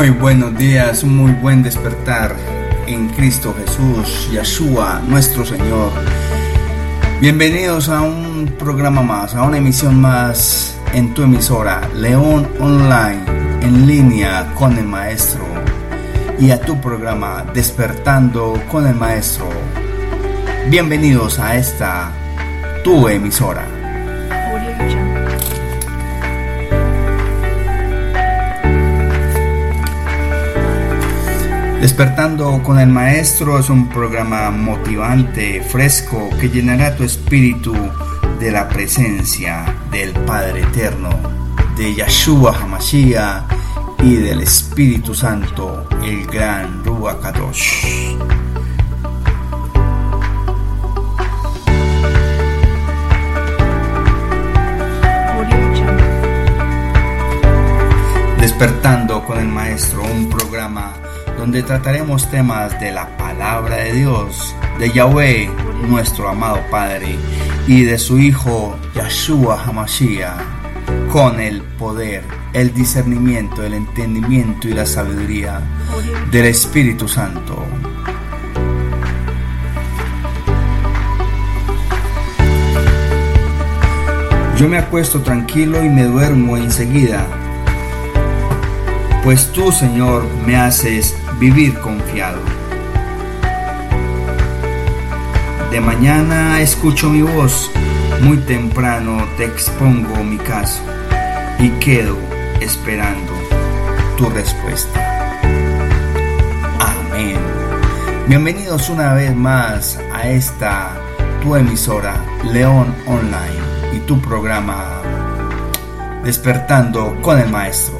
Muy 0.00 0.08
buenos 0.08 0.56
días, 0.56 1.04
muy 1.04 1.30
buen 1.32 1.62
despertar 1.62 2.34
en 2.86 3.10
Cristo 3.10 3.54
Jesús, 3.54 4.30
Yeshua, 4.32 5.02
nuestro 5.06 5.44
Señor. 5.44 5.92
Bienvenidos 7.20 7.90
a 7.90 8.00
un 8.00 8.50
programa 8.58 9.02
más, 9.02 9.34
a 9.34 9.42
una 9.42 9.58
emisión 9.58 10.00
más 10.00 10.74
en 10.94 11.12
tu 11.12 11.22
emisora, 11.22 11.86
León 11.94 12.48
Online, 12.60 13.20
en 13.60 13.86
línea 13.86 14.50
con 14.54 14.78
el 14.78 14.86
Maestro, 14.86 15.44
y 16.38 16.50
a 16.50 16.58
tu 16.58 16.80
programa, 16.80 17.44
Despertando 17.52 18.58
con 18.70 18.86
el 18.86 18.94
Maestro. 18.94 19.50
Bienvenidos 20.70 21.38
a 21.38 21.56
esta, 21.56 22.10
tu 22.82 23.06
emisora. 23.06 23.66
Despertando 31.80 32.62
con 32.62 32.78
el 32.78 32.88
Maestro 32.88 33.58
es 33.58 33.70
un 33.70 33.88
programa 33.88 34.50
motivante, 34.50 35.62
fresco, 35.62 36.28
que 36.38 36.50
llenará 36.50 36.94
tu 36.94 37.04
espíritu 37.04 37.74
de 38.38 38.50
la 38.50 38.68
presencia 38.68 39.64
del 39.90 40.12
Padre 40.12 40.60
Eterno, 40.60 41.08
de 41.78 41.94
Yahshua 41.94 42.54
Hamashiach 42.54 43.44
y 44.02 44.16
del 44.16 44.42
Espíritu 44.42 45.14
Santo, 45.14 45.86
el 46.04 46.26
gran 46.26 46.84
Ruach. 46.84 47.16
Despertando 58.38 59.24
con 59.24 59.38
el 59.38 59.48
Maestro, 59.48 60.02
un 60.02 60.28
programa 60.28 60.92
donde 61.40 61.62
trataremos 61.62 62.30
temas 62.30 62.78
de 62.80 62.92
la 62.92 63.16
palabra 63.16 63.76
de 63.76 63.94
Dios, 63.94 64.54
de 64.78 64.92
Yahweh, 64.92 65.50
nuestro 65.88 66.28
amado 66.28 66.60
Padre, 66.70 67.16
y 67.66 67.84
de 67.84 67.96
su 67.96 68.18
Hijo 68.18 68.76
Yahshua 68.94 69.58
Hamashiach, 69.64 70.38
con 71.10 71.40
el 71.40 71.62
poder, 71.62 72.24
el 72.52 72.74
discernimiento, 72.74 73.64
el 73.64 73.72
entendimiento 73.72 74.68
y 74.68 74.74
la 74.74 74.84
sabiduría 74.84 75.62
del 76.30 76.44
Espíritu 76.44 77.08
Santo. 77.08 77.64
Yo 84.58 84.68
me 84.68 84.76
acuesto 84.76 85.22
tranquilo 85.22 85.82
y 85.82 85.88
me 85.88 86.04
duermo 86.04 86.58
enseguida, 86.58 87.26
pues 89.24 89.50
tú, 89.52 89.72
Señor, 89.72 90.26
me 90.46 90.56
haces 90.56 91.14
vivir 91.40 91.80
confiado. 91.80 92.38
De 95.70 95.80
mañana 95.80 96.60
escucho 96.60 97.08
mi 97.08 97.22
voz, 97.22 97.70
muy 98.20 98.36
temprano 98.36 99.26
te 99.38 99.46
expongo 99.46 100.22
mi 100.22 100.36
caso 100.36 100.82
y 101.58 101.70
quedo 101.80 102.18
esperando 102.60 103.32
tu 104.18 104.28
respuesta. 104.28 105.40
Amén. 106.78 107.38
Bienvenidos 108.28 108.90
una 108.90 109.14
vez 109.14 109.34
más 109.34 109.98
a 110.12 110.28
esta 110.28 110.90
tu 111.40 111.56
emisora 111.56 112.22
León 112.52 112.94
Online 113.06 113.96
y 113.96 114.00
tu 114.00 114.20
programa 114.20 115.00
Despertando 116.22 117.16
con 117.22 117.38
el 117.38 117.48
Maestro. 117.48 117.99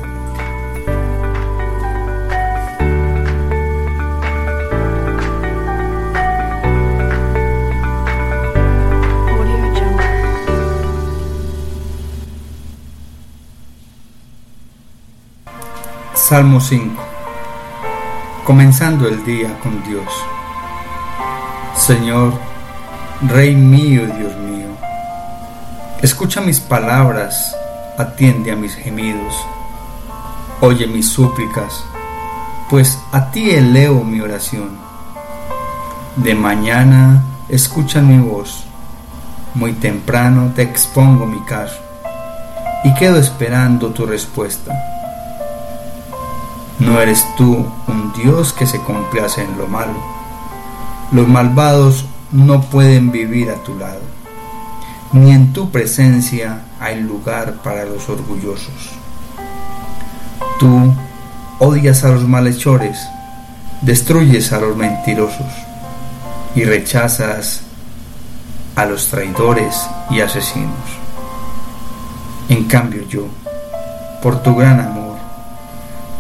Salmo 16.30 16.60
5. 16.60 17.02
Comenzando 18.44 19.08
el 19.08 19.24
día 19.24 19.58
con 19.58 19.82
Dios. 19.82 20.06
Señor, 21.74 22.34
Rey 23.22 23.56
mío 23.56 24.04
y 24.04 24.12
Dios 24.12 24.36
mío, 24.36 24.68
escucha 26.02 26.40
mis 26.40 26.60
palabras, 26.60 27.56
atiende 27.98 28.52
a 28.52 28.54
mis 28.54 28.76
gemidos, 28.76 29.34
oye 30.60 30.86
mis 30.86 31.08
súplicas, 31.08 31.84
pues 32.68 32.96
a 33.10 33.32
ti 33.32 33.50
elevo 33.50 34.04
mi 34.04 34.20
oración. 34.20 34.78
De 36.14 36.36
mañana 36.36 37.24
escucha 37.48 38.02
mi 38.02 38.20
voz, 38.20 38.66
muy 39.54 39.72
temprano 39.72 40.52
te 40.54 40.62
expongo 40.62 41.26
mi 41.26 41.40
caso 41.40 41.80
y 42.84 42.94
quedo 42.94 43.16
esperando 43.16 43.90
tu 43.90 44.06
respuesta. 44.06 44.99
No 46.80 46.98
eres 46.98 47.26
tú 47.36 47.66
un 47.86 48.12
Dios 48.14 48.54
que 48.54 48.66
se 48.66 48.80
complace 48.80 49.42
en 49.42 49.58
lo 49.58 49.68
malo. 49.68 50.02
Los 51.12 51.28
malvados 51.28 52.06
no 52.32 52.62
pueden 52.62 53.12
vivir 53.12 53.50
a 53.50 53.62
tu 53.62 53.76
lado, 53.76 54.00
ni 55.12 55.30
en 55.32 55.52
tu 55.52 55.70
presencia 55.70 56.62
hay 56.80 57.00
lugar 57.02 57.56
para 57.62 57.84
los 57.84 58.08
orgullosos. 58.08 58.90
Tú 60.58 60.92
odias 61.58 62.04
a 62.04 62.08
los 62.08 62.26
malhechores, 62.26 62.98
destruyes 63.82 64.52
a 64.52 64.60
los 64.60 64.74
mentirosos 64.76 65.52
y 66.54 66.64
rechazas 66.64 67.62
a 68.74 68.86
los 68.86 69.08
traidores 69.08 69.86
y 70.08 70.20
asesinos. 70.20 70.70
En 72.48 72.64
cambio 72.64 73.06
yo, 73.08 73.26
por 74.22 74.42
tu 74.42 74.54
gran 74.54 74.80
amor, 74.80 74.99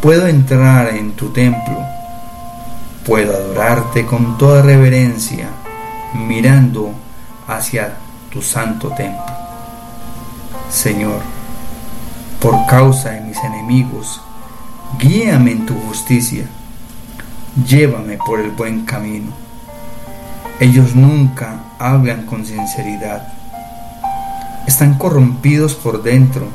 Puedo 0.00 0.26
entrar 0.28 0.88
en 0.96 1.12
tu 1.12 1.28
templo, 1.28 1.76
puedo 3.04 3.36
adorarte 3.36 4.06
con 4.06 4.38
toda 4.38 4.62
reverencia, 4.62 5.50
mirando 6.14 6.94
hacia 7.46 7.96
tu 8.32 8.40
santo 8.40 8.88
templo. 8.96 9.22
Señor, 10.70 11.20
por 12.40 12.64
causa 12.64 13.10
de 13.10 13.20
mis 13.20 13.36
enemigos, 13.44 14.22
guíame 14.98 15.50
en 15.50 15.66
tu 15.66 15.74
justicia, 15.74 16.46
llévame 17.66 18.16
por 18.16 18.40
el 18.40 18.52
buen 18.52 18.86
camino. 18.86 19.32
Ellos 20.60 20.94
nunca 20.94 21.64
hablan 21.78 22.24
con 22.24 22.46
sinceridad, 22.46 23.34
están 24.66 24.94
corrompidos 24.94 25.74
por 25.74 26.02
dentro 26.02 26.48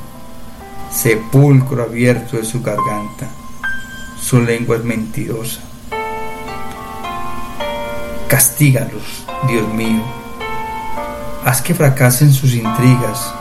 sepulcro 0.91 1.83
abierto 1.83 2.37
de 2.37 2.45
su 2.45 2.61
garganta. 2.61 3.27
Su 4.19 4.41
lengua 4.41 4.77
es 4.77 4.83
mentirosa. 4.83 5.61
Castígalos, 8.27 9.25
Dios 9.47 9.67
mío. 9.73 10.01
Haz 11.43 11.61
que 11.61 11.75
fracasen 11.75 12.33
sus 12.33 12.53
intrigas. 12.53 13.33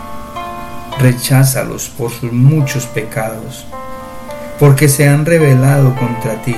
Recházalos 1.00 1.88
por 1.88 2.10
sus 2.10 2.32
muchos 2.32 2.84
pecados, 2.86 3.64
porque 4.60 4.88
se 4.88 5.08
han 5.08 5.26
rebelado 5.26 5.94
contra 5.96 6.40
ti. 6.42 6.54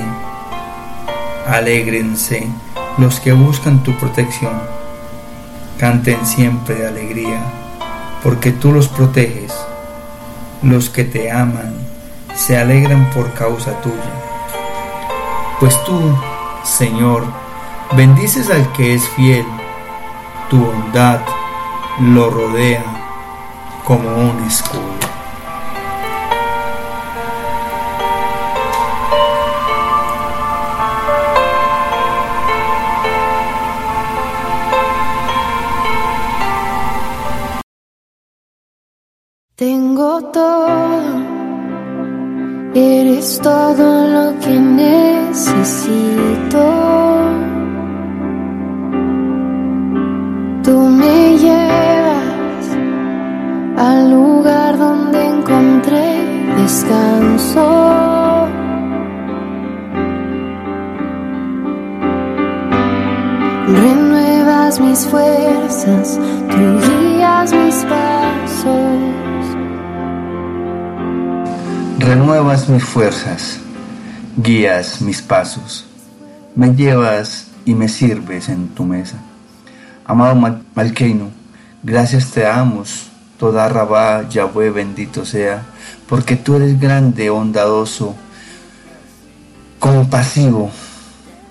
Alégrense 1.47 2.47
los 2.97 3.19
que 3.19 3.31
buscan 3.31 3.81
tu 3.83 3.97
protección. 3.97 4.61
Canten 5.79 6.25
siempre 6.25 6.75
de 6.75 6.87
alegría, 6.87 7.41
porque 8.21 8.51
tú 8.51 8.71
los 8.71 8.87
proteges 8.87 9.53
los 10.61 10.89
que 10.89 11.03
te 11.03 11.31
aman 11.31 11.73
se 12.35 12.57
alegran 12.57 13.09
por 13.11 13.33
causa 13.33 13.79
tuya. 13.81 13.95
Pues 15.59 15.75
tú, 15.85 15.99
Señor, 16.63 17.25
bendices 17.95 18.49
al 18.49 18.71
que 18.73 18.93
es 18.93 19.07
fiel, 19.09 19.45
tu 20.49 20.57
bondad 20.57 21.21
lo 21.99 22.29
rodea 22.29 22.83
como 23.83 24.09
un 24.09 24.43
escudo. 24.47 25.06
Todo 43.41 44.07
lo 44.07 44.39
que 44.39 44.59
necesito. 44.59 46.16
Renuevas 72.27 72.67
mis 72.67 72.83
fuerzas, 72.83 73.57
guías 74.35 75.01
mis 75.01 75.21
pasos, 75.21 75.85
me 76.55 76.75
llevas 76.75 77.47
y 77.63 77.73
me 77.73 77.87
sirves 77.87 78.49
en 78.49 78.67
tu 78.67 78.83
mesa. 78.83 79.15
Amado 80.03 80.35
Malkeino, 80.75 81.29
gracias 81.83 82.31
te 82.31 82.41
damos, 82.41 83.07
toda 83.39 83.69
Rabá, 83.69 84.27
Yahweh 84.27 84.71
bendito 84.71 85.23
sea, 85.23 85.63
porque 86.09 86.35
tú 86.35 86.57
eres 86.57 86.77
grande, 86.77 87.29
bondadoso, 87.29 88.13
compasivo, 89.79 90.69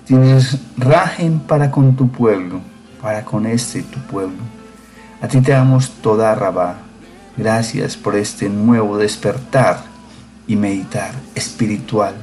tienes 0.05 0.59
rajen 0.77 1.39
para 1.39 1.71
con 1.71 1.95
tu 1.95 2.07
pueblo, 2.11 2.61
para 3.01 3.25
con 3.25 3.47
este 3.47 3.81
tu 3.81 3.97
pueblo. 4.01 4.43
A 5.23 5.27
ti 5.27 5.41
te 5.41 5.53
damos 5.53 5.89
toda 6.03 6.35
Rabá, 6.35 6.75
gracias 7.35 7.97
por 7.97 8.15
este 8.15 8.47
nuevo 8.47 8.99
despertar 8.99 9.96
y 10.47 10.55
meditar 10.55 11.13
espiritual 11.35 12.15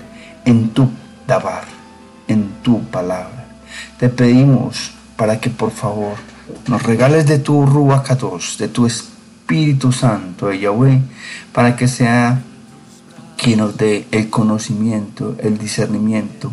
en 0.45 0.71
tu 0.71 0.89
Dabar, 1.27 1.65
en 2.29 2.49
tu 2.63 2.83
palabra. 2.85 3.47
Te 3.99 4.09
pedimos 4.09 4.93
para 5.17 5.41
que 5.41 5.51
por 5.51 5.71
favor 5.71 6.17
nos 6.67 6.83
regales 6.83 7.27
de 7.27 7.39
tu 7.39 7.65
Ruacatos, 7.65 8.59
de 8.59 8.69
tu 8.69 8.87
Espíritu 8.87 9.93
Santo 9.93 10.49
de 10.49 10.61
Yahweh, 10.61 11.01
para 11.53 11.77
que 11.77 11.89
sea 11.89 12.43
quien 13.37 13.61
nos 13.61 13.77
dé 13.77 14.07
el 14.11 14.31
conocimiento, 14.31 15.37
el 15.39 15.59
discernimiento, 15.59 16.53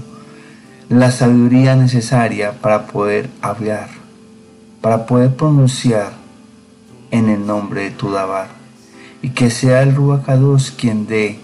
la 0.89 1.11
sabiduría 1.11 1.75
necesaria 1.75 2.53
para 2.53 2.87
poder 2.87 3.29
hablar, 3.41 3.89
para 4.81 5.05
poder 5.05 5.35
pronunciar 5.35 6.13
en 7.11 7.29
el 7.29 7.45
nombre 7.45 7.83
de 7.83 7.91
tu 7.91 8.11
Dabar, 8.11 8.47
y 9.21 9.29
que 9.29 9.49
sea 9.49 9.83
el 9.83 9.95
Ruacados 9.95 10.71
quien 10.71 11.07
dé 11.07 11.39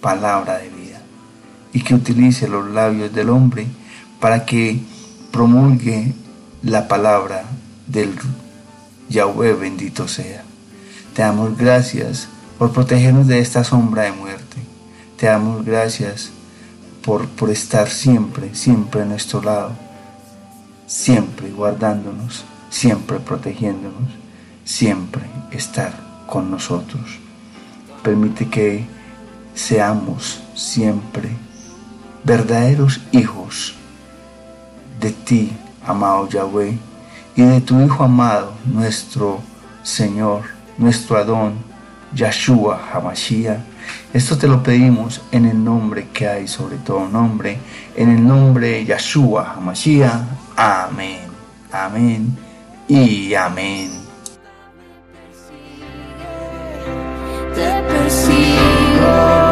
palabra 0.00 0.58
de 0.58 0.68
vida 0.68 1.00
y 1.72 1.82
que 1.82 1.94
utilice 1.94 2.48
los 2.48 2.68
labios 2.70 3.12
del 3.12 3.30
hombre 3.30 3.66
para 4.18 4.44
que 4.44 4.80
promulgue 5.30 6.12
la 6.62 6.88
palabra 6.88 7.44
del 7.86 8.14
Yahweh 9.08 9.54
bendito 9.54 10.08
sea. 10.08 10.44
Te 11.14 11.22
damos 11.22 11.56
gracias 11.56 12.28
por 12.58 12.72
protegernos 12.72 13.26
de 13.26 13.40
esta 13.40 13.64
sombra 13.64 14.04
de 14.04 14.12
muerte. 14.12 14.56
Te 15.16 15.26
damos 15.26 15.64
gracias 15.64 16.30
por, 17.02 17.28
por 17.28 17.50
estar 17.50 17.88
siempre, 17.88 18.54
siempre 18.54 19.02
a 19.02 19.04
nuestro 19.04 19.42
lado, 19.42 19.72
siempre 20.86 21.50
guardándonos, 21.50 22.44
siempre 22.68 23.18
protegiéndonos, 23.18 24.10
siempre 24.64 25.22
estar 25.50 25.92
con 26.26 26.50
nosotros. 26.50 27.18
Permite 28.02 28.48
que 28.48 28.86
seamos 29.54 30.40
siempre 30.54 31.30
verdaderos 32.24 33.00
hijos 33.12 33.74
de 35.00 35.10
ti, 35.10 35.52
amado 35.86 36.28
Yahweh, 36.28 36.78
y 37.36 37.42
de 37.42 37.60
tu 37.60 37.80
Hijo 37.80 38.04
amado, 38.04 38.52
nuestro 38.66 39.40
Señor, 39.82 40.42
nuestro 40.76 41.16
Adón, 41.16 41.54
Yahshua 42.12 42.80
Hamashiach. 42.92 43.60
Esto 44.12 44.36
te 44.36 44.46
lo 44.46 44.62
pedimos 44.62 45.22
en 45.32 45.46
el 45.46 45.62
nombre 45.62 46.08
que 46.12 46.28
hay 46.28 46.48
sobre 46.48 46.76
todo 46.76 47.08
nombre, 47.08 47.58
en 47.96 48.10
el 48.10 48.26
nombre 48.26 48.68
de 48.68 48.84
Yahshua 48.84 49.54
Hamashiach. 49.56 50.22
Amén, 50.56 51.20
amén 51.72 52.36
y 52.88 53.34
amén. 53.34 53.90
Lord. 59.00 59.49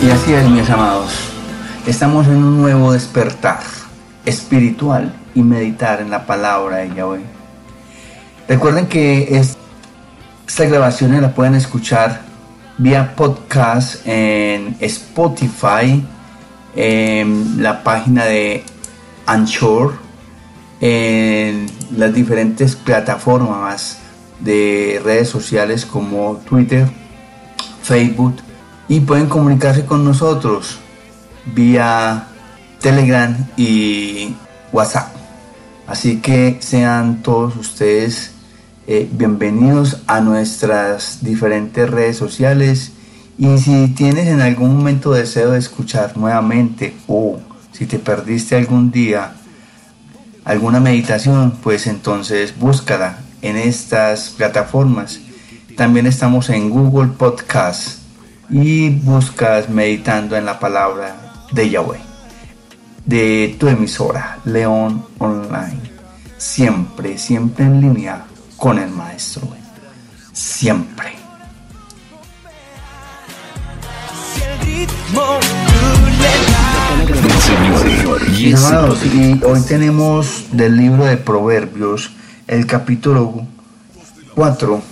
Persigo. 0.00 0.12
así 0.12 0.32
es, 0.32 0.48
mis 0.48 0.70
amados. 0.70 1.12
Estamos 1.86 2.26
en 2.26 2.36
un 2.36 2.60
nuevo 2.60 2.92
despertar 2.92 3.60
espiritual 4.24 5.14
y 5.34 5.42
meditar 5.42 6.00
en 6.00 6.10
la 6.10 6.26
palabra 6.26 6.78
de 6.78 6.94
Yahweh. 6.94 7.20
Recuerden 8.48 8.86
que 8.86 9.28
estas 9.36 10.70
grabaciones 10.70 11.22
las 11.22 11.32
pueden 11.32 11.54
escuchar 11.54 12.22
vía 12.78 13.14
podcast 13.14 14.06
en 14.06 14.76
Spotify, 14.80 16.04
en 16.74 17.62
la 17.62 17.82
página 17.82 18.24
de 18.24 18.64
Anchor, 19.26 19.94
en 20.80 21.66
las 21.96 22.12
diferentes 22.12 22.74
plataformas 22.74 23.98
de 24.40 25.00
redes 25.04 25.28
sociales 25.28 25.84
como 25.84 26.36
Twitter, 26.48 26.88
Facebook 27.82 28.36
y 28.90 28.98
pueden 28.98 29.28
comunicarse 29.28 29.86
con 29.86 30.04
nosotros 30.04 30.80
vía 31.54 32.26
Telegram 32.80 33.46
y 33.56 34.34
WhatsApp. 34.72 35.14
Así 35.86 36.20
que 36.20 36.58
sean 36.60 37.22
todos 37.22 37.54
ustedes 37.54 38.32
eh, 38.88 39.08
bienvenidos 39.12 40.02
a 40.08 40.20
nuestras 40.20 41.22
diferentes 41.22 41.88
redes 41.88 42.16
sociales 42.16 42.90
y 43.38 43.58
si 43.58 43.86
tienes 43.94 44.26
en 44.26 44.40
algún 44.40 44.76
momento 44.76 45.12
deseo 45.12 45.52
de 45.52 45.60
escuchar 45.60 46.16
nuevamente 46.16 46.96
o 47.06 47.38
si 47.70 47.86
te 47.86 48.00
perdiste 48.00 48.56
algún 48.56 48.90
día 48.90 49.34
alguna 50.44 50.80
meditación, 50.80 51.52
pues 51.62 51.86
entonces 51.86 52.58
búscala 52.58 53.20
en 53.40 53.56
estas 53.56 54.30
plataformas. 54.30 55.20
También 55.76 56.08
estamos 56.08 56.50
en 56.50 56.70
Google 56.70 57.12
Podcast 57.16 57.99
y 58.50 58.90
buscas 58.90 59.68
meditando 59.68 60.36
en 60.36 60.44
la 60.44 60.58
palabra 60.58 61.16
de 61.52 61.70
Yahweh, 61.70 62.00
de 63.04 63.56
tu 63.58 63.68
emisora, 63.68 64.38
León 64.44 65.04
Online. 65.18 65.80
Siempre, 66.36 67.18
siempre 67.18 67.64
en 67.64 67.80
línea 67.80 68.24
con 68.56 68.78
el 68.78 68.90
Maestro. 68.90 69.42
Siempre. 70.32 71.20
y 78.40 78.54
hoy 79.44 79.60
tenemos 79.68 80.46
del 80.52 80.76
libro 80.76 81.04
de 81.04 81.18
Proverbios 81.18 82.10
el 82.46 82.66
capítulo 82.66 83.46
4 84.34 84.82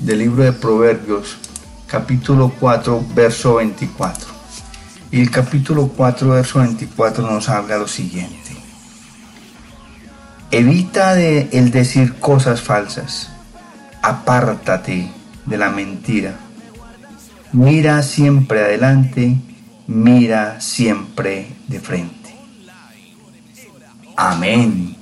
del 0.00 0.18
libro 0.18 0.42
de 0.42 0.52
Proverbios 0.52 1.36
capítulo 1.92 2.50
4, 2.58 3.04
verso 3.14 3.56
24. 3.56 4.26
Y 5.10 5.20
el 5.20 5.30
capítulo 5.30 5.88
4, 5.88 6.26
verso 6.30 6.60
24 6.60 7.30
nos 7.30 7.50
habla 7.50 7.76
lo 7.76 7.86
siguiente. 7.86 8.56
Evita 10.50 11.20
el 11.20 11.70
decir 11.70 12.14
cosas 12.14 12.62
falsas. 12.62 13.30
Apártate 14.00 15.10
de 15.44 15.58
la 15.58 15.68
mentira. 15.68 16.34
Mira 17.52 18.02
siempre 18.02 18.60
adelante, 18.60 19.36
mira 19.86 20.62
siempre 20.62 21.48
de 21.68 21.78
frente. 21.78 22.34
Amén. 24.16 24.96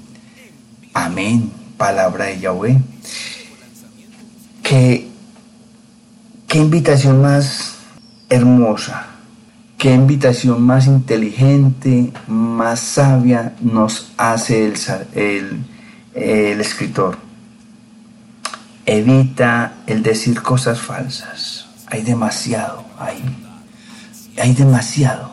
Amén. 0.93 1.53
Palabra 1.77 2.25
de 2.25 2.41
Yahweh. 2.41 2.79
Qué, 4.65 5.10
qué 6.51 6.59
invitación 6.59 7.23
más 7.23 7.79
hermosa 8.29 9.11
qué 9.81 9.95
invitación 9.95 10.61
más 10.61 10.87
inteligente, 10.87 12.13
más 12.29 12.81
sabia 12.81 13.55
nos 13.63 14.13
hace 14.19 14.75
el, 15.15 15.65
escritor. 16.15 17.17
Evita 18.85 19.73
el 19.87 20.03
decir 20.03 20.43
cosas 20.43 20.79
falsas. 20.79 21.67
Hay 21.87 22.03
demasiado 22.03 22.85
ahí. 22.99 23.25
Hay 24.39 24.53
demasiado. 24.53 25.33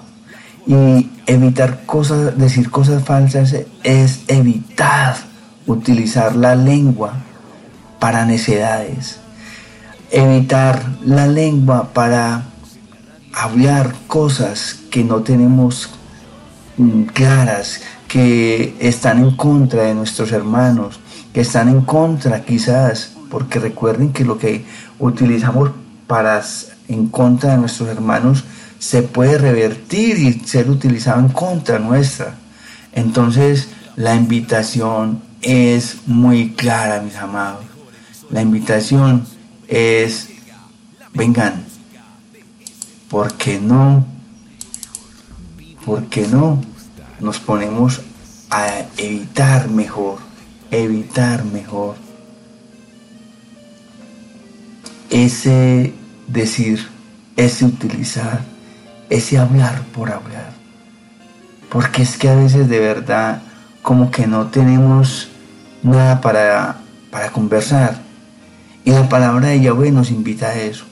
Y 0.65 1.09
evitar 1.25 1.85
cosas, 1.85 2.37
decir 2.37 2.71
cosas 2.71 3.03
falsas 3.03 3.53
es 3.83 4.21
evitar 4.29 5.17
utilizar 5.65 6.37
la 6.37 6.55
lengua 6.55 7.15
para 7.99 8.23
necedades. 8.23 9.19
Evitar 10.11 10.97
la 11.03 11.27
lengua 11.27 11.89
para 11.93 12.43
hablar 13.33 13.93
cosas 14.07 14.79
que 14.89 15.03
no 15.03 15.21
tenemos 15.21 15.89
mm, 16.77 17.03
claras, 17.13 17.81
que 18.07 18.75
están 18.79 19.19
en 19.19 19.35
contra 19.35 19.83
de 19.83 19.93
nuestros 19.93 20.31
hermanos, 20.31 20.99
que 21.33 21.41
están 21.41 21.67
en 21.67 21.81
contra 21.81 22.43
quizás, 22.43 23.11
porque 23.29 23.59
recuerden 23.59 24.13
que 24.13 24.23
lo 24.23 24.37
que 24.37 24.65
utilizamos 24.99 25.71
para 26.07 26.41
en 26.87 27.07
contra 27.07 27.51
de 27.51 27.57
nuestros 27.57 27.89
hermanos 27.89 28.45
se 28.79 29.03
puede 29.03 29.37
revertir 29.37 30.17
y 30.17 30.33
ser 30.45 30.69
utilizado 30.69 31.19
en 31.19 31.29
contra 31.29 31.79
nuestra. 31.79 32.35
Entonces 32.93 33.69
la 33.95 34.15
invitación 34.15 35.21
es 35.41 35.97
muy 36.05 36.53
clara, 36.53 37.01
mis 37.01 37.15
amados. 37.17 37.65
La 38.29 38.41
invitación 38.41 39.25
es, 39.67 40.29
vengan, 41.13 41.65
¿por 43.09 43.33
qué 43.33 43.59
no? 43.59 44.05
¿Por 45.85 46.05
qué 46.07 46.27
no? 46.27 46.61
Nos 47.19 47.39
ponemos 47.39 48.01
a 48.49 48.85
evitar 48.97 49.69
mejor, 49.69 50.19
evitar 50.71 51.43
mejor. 51.45 51.95
Ese 55.09 55.93
decir, 56.27 56.87
ese 57.35 57.65
utilizar, 57.65 58.41
ese 59.09 59.37
hablar 59.37 59.81
por 59.93 60.11
hablar. 60.11 60.51
Porque 61.69 62.01
es 62.01 62.17
que 62.17 62.29
a 62.29 62.35
veces 62.35 62.69
de 62.69 62.79
verdad 62.79 63.41
como 63.81 64.11
que 64.11 64.27
no 64.27 64.47
tenemos 64.47 65.29
nada 65.83 66.19
para, 66.21 66.77
para 67.09 67.31
conversar. 67.31 68.06
Y 68.87 68.91
la 68.91 69.09
palabra 69.09 69.49
de 69.49 69.59
Yahweh 69.59 69.91
nos 69.91 70.11
invita 70.11 70.47
a 70.47 70.55
eso. 70.55 70.85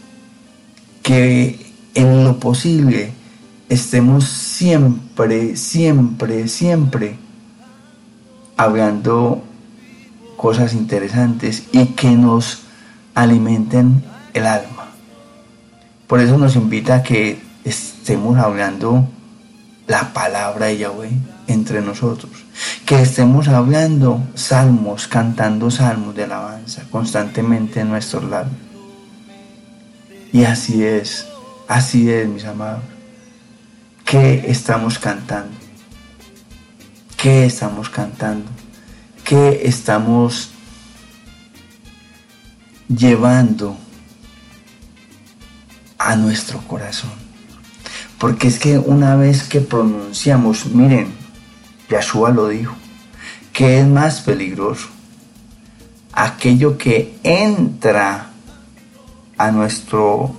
Que 1.01 1.65
en 1.93 2.25
lo 2.25 2.41
posible 2.41 3.13
estemos 3.69 4.25
siempre, 4.25 5.55
siempre, 5.55 6.49
siempre 6.49 7.15
hablando 8.57 9.41
cosas 10.35 10.73
interesantes 10.73 11.67
y 11.71 11.85
que 11.85 12.09
nos 12.09 12.63
alimenten 13.13 14.03
el 14.33 14.45
alma. 14.45 14.87
Por 16.05 16.19
eso 16.19 16.37
nos 16.37 16.57
invita 16.57 16.95
a 16.95 17.03
que 17.03 17.39
estemos 17.63 18.37
hablando 18.37 19.07
la 19.87 20.11
palabra 20.11 20.65
de 20.65 20.79
Yahweh 20.79 21.11
entre 21.47 21.79
nosotros. 21.79 22.33
Que 22.85 23.01
estemos 23.01 23.47
hablando 23.47 24.21
salmos, 24.35 25.07
cantando 25.07 25.71
salmos 25.71 26.15
de 26.15 26.25
alabanza 26.25 26.83
constantemente 26.91 27.79
en 27.79 27.89
nuestros 27.89 28.23
labios. 28.23 28.53
Y 30.31 30.43
así 30.43 30.83
es 30.83 31.25
Así 31.67 32.11
es, 32.11 32.27
mis 32.27 32.45
amados. 32.45 32.83
¿Qué 34.03 34.45
estamos 34.47 34.99
cantando? 34.99 35.55
¿Qué 37.17 37.45
estamos 37.45 37.89
cantando? 37.89 38.45
¿Qué 39.23 39.61
estamos 39.63 40.51
llevando 42.87 43.75
a 45.97 46.15
nuestro 46.15 46.59
corazón? 46.67 47.13
Porque 48.19 48.47
es 48.47 48.59
que 48.59 48.77
una 48.77 49.15
vez 49.15 49.43
que 49.43 49.61
pronunciamos, 49.61 50.67
miren, 50.67 51.15
Yahshua 51.89 52.31
lo 52.31 52.47
dijo, 52.47 52.75
que 53.53 53.79
es 53.79 53.87
más 53.87 54.21
peligroso 54.21 54.89
aquello 56.15 56.77
que 56.77 57.19
entra 57.23 58.29
a 59.37 59.51
nuestro 59.51 60.35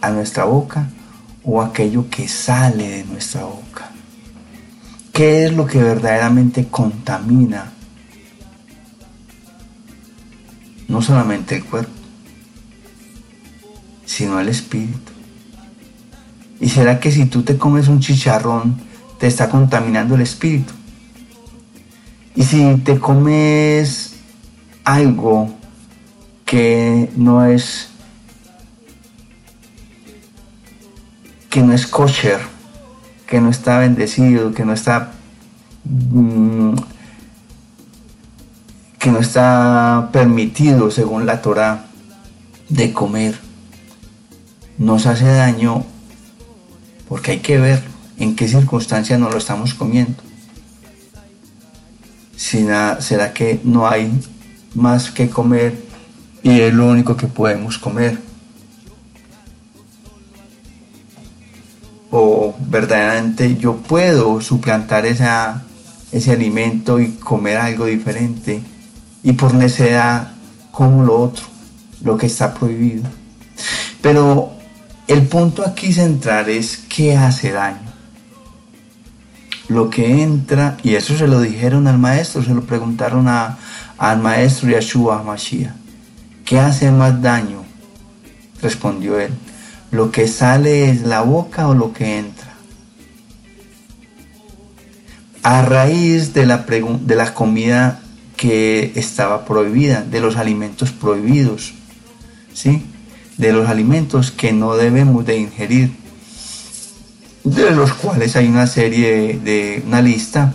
a 0.00 0.10
nuestra 0.10 0.44
boca 0.44 0.88
o 1.44 1.60
aquello 1.60 2.08
que 2.08 2.26
sale 2.26 2.88
de 2.88 3.04
nuestra 3.04 3.44
boca. 3.44 3.90
¿Qué 5.12 5.44
es 5.44 5.52
lo 5.52 5.66
que 5.66 5.82
verdaderamente 5.82 6.68
contamina? 6.68 7.70
No 10.88 11.02
solamente 11.02 11.56
el 11.56 11.64
cuerpo, 11.64 11.92
sino 14.06 14.40
el 14.40 14.48
espíritu. 14.48 15.12
¿Y 16.60 16.70
será 16.70 16.98
que 16.98 17.12
si 17.12 17.26
tú 17.26 17.42
te 17.42 17.58
comes 17.58 17.88
un 17.88 18.00
chicharrón, 18.00 18.80
te 19.20 19.26
está 19.26 19.50
contaminando 19.50 20.14
el 20.16 20.22
espíritu? 20.22 20.72
Y 22.34 22.42
si 22.42 22.76
te 22.78 22.98
comes 22.98 24.14
algo 24.82 25.54
que 26.46 27.10
no 27.16 27.44
es 27.44 27.90
que 31.50 31.62
no 31.62 31.72
es 31.72 31.86
kosher, 31.86 32.40
que 33.26 33.40
no 33.40 33.50
está 33.50 33.78
bendecido, 33.78 34.52
que 34.52 34.64
no 34.64 34.72
está 34.72 35.12
mm, 35.84 36.74
que 38.98 39.10
no 39.10 39.18
está 39.18 40.08
permitido 40.12 40.90
según 40.90 41.26
la 41.26 41.42
Torah 41.42 41.86
de 42.68 42.92
comer, 42.92 43.38
nos 44.78 45.06
hace 45.06 45.26
daño 45.26 45.84
porque 47.08 47.32
hay 47.32 47.38
que 47.40 47.58
ver 47.58 47.89
en 48.20 48.36
qué 48.36 48.46
circunstancias 48.46 49.18
nos 49.18 49.32
lo 49.32 49.38
estamos 49.38 49.74
comiendo. 49.74 50.22
¿Será 52.36 53.32
que 53.34 53.60
no 53.64 53.88
hay 53.88 54.12
más 54.74 55.10
que 55.10 55.28
comer 55.28 55.82
y 56.42 56.60
es 56.60 56.72
lo 56.72 56.86
único 56.88 57.16
que 57.16 57.26
podemos 57.26 57.78
comer? 57.78 58.30
o 62.10 62.54
verdaderamente 62.58 63.56
yo 63.56 63.76
puedo 63.76 64.40
suplantar 64.40 65.06
esa, 65.06 65.62
ese 66.10 66.32
alimento 66.32 66.98
y 67.00 67.12
comer 67.12 67.56
algo 67.56 67.86
diferente 67.86 68.60
y 69.22 69.32
por 69.32 69.54
necesidad 69.54 70.32
como 70.72 71.04
lo 71.04 71.20
otro, 71.20 71.44
lo 72.02 72.16
que 72.16 72.26
está 72.26 72.52
prohibido. 72.52 73.04
Pero 74.02 74.52
el 75.06 75.26
punto 75.26 75.64
aquí 75.64 75.92
central 75.92 76.48
es 76.48 76.78
qué 76.88 77.16
hace 77.16 77.52
daño. 77.52 77.89
Lo 79.70 79.88
que 79.88 80.22
entra, 80.24 80.76
y 80.82 80.96
eso 80.96 81.16
se 81.16 81.28
lo 81.28 81.40
dijeron 81.40 81.86
al 81.86 81.96
maestro, 81.96 82.42
se 82.42 82.52
lo 82.52 82.62
preguntaron 82.64 83.28
a, 83.28 83.56
al 83.98 84.18
maestro 84.18 84.68
Yahshua 84.68 85.22
Mashiach, 85.22 85.72
¿qué 86.44 86.58
hace 86.58 86.90
más 86.90 87.22
daño? 87.22 87.62
Respondió 88.60 89.20
él, 89.20 89.32
¿Lo 89.92 90.10
que 90.10 90.26
sale 90.26 90.90
es 90.90 91.02
la 91.02 91.22
boca 91.22 91.68
o 91.68 91.74
lo 91.74 91.92
que 91.92 92.18
entra? 92.18 92.52
A 95.44 95.62
raíz 95.62 96.34
de 96.34 96.46
la, 96.46 96.58
de 96.58 97.14
la 97.14 97.32
comida 97.32 98.00
que 98.36 98.90
estaba 98.96 99.44
prohibida, 99.44 100.02
de 100.02 100.20
los 100.20 100.36
alimentos 100.36 100.90
prohibidos, 100.90 101.74
¿sí? 102.52 102.82
de 103.36 103.52
los 103.52 103.68
alimentos 103.68 104.32
que 104.32 104.52
no 104.52 104.74
debemos 104.74 105.24
de 105.24 105.38
ingerir, 105.38 105.92
de 107.44 107.70
los 107.70 107.94
cuales 107.94 108.36
hay 108.36 108.48
una 108.48 108.66
serie 108.66 109.38
de, 109.42 109.82
una 109.86 110.02
lista 110.02 110.52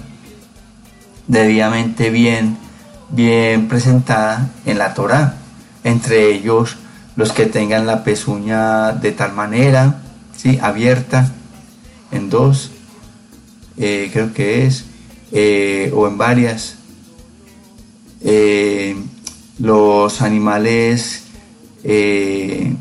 debidamente 1.27 2.09
bien, 2.09 2.57
bien 3.09 3.67
presentada 3.67 4.51
en 4.65 4.77
la 4.77 4.93
Torah, 4.93 5.37
entre 5.83 6.31
ellos 6.33 6.77
los 7.15 7.31
que 7.31 7.45
tengan 7.45 7.87
la 7.87 8.03
pezuña 8.03 8.91
de 8.91 9.11
tal 9.11 9.33
manera, 9.33 10.01
¿sí? 10.35 10.59
abierta, 10.61 11.31
en 12.11 12.29
dos, 12.29 12.71
eh, 13.77 14.09
creo 14.11 14.33
que 14.33 14.65
es, 14.65 14.85
eh, 15.31 15.91
o 15.95 16.07
en 16.07 16.17
varias. 16.17 16.75
Eh, 18.21 18.95
los 19.59 20.21
animales 20.21 21.23
del 21.83 22.75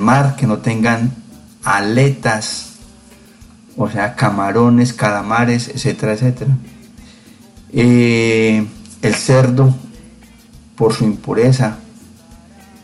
mar 0.00 0.36
que 0.36 0.46
no 0.46 0.58
tengan 0.58 1.10
aletas, 1.64 2.77
o 3.78 3.88
sea, 3.88 4.16
camarones, 4.16 4.92
calamares, 4.92 5.68
etcétera, 5.68 6.12
etcétera. 6.12 6.50
el 7.72 9.14
cerdo, 9.14 9.74
por 10.74 10.92
su 10.92 11.04
impureza, 11.04 11.78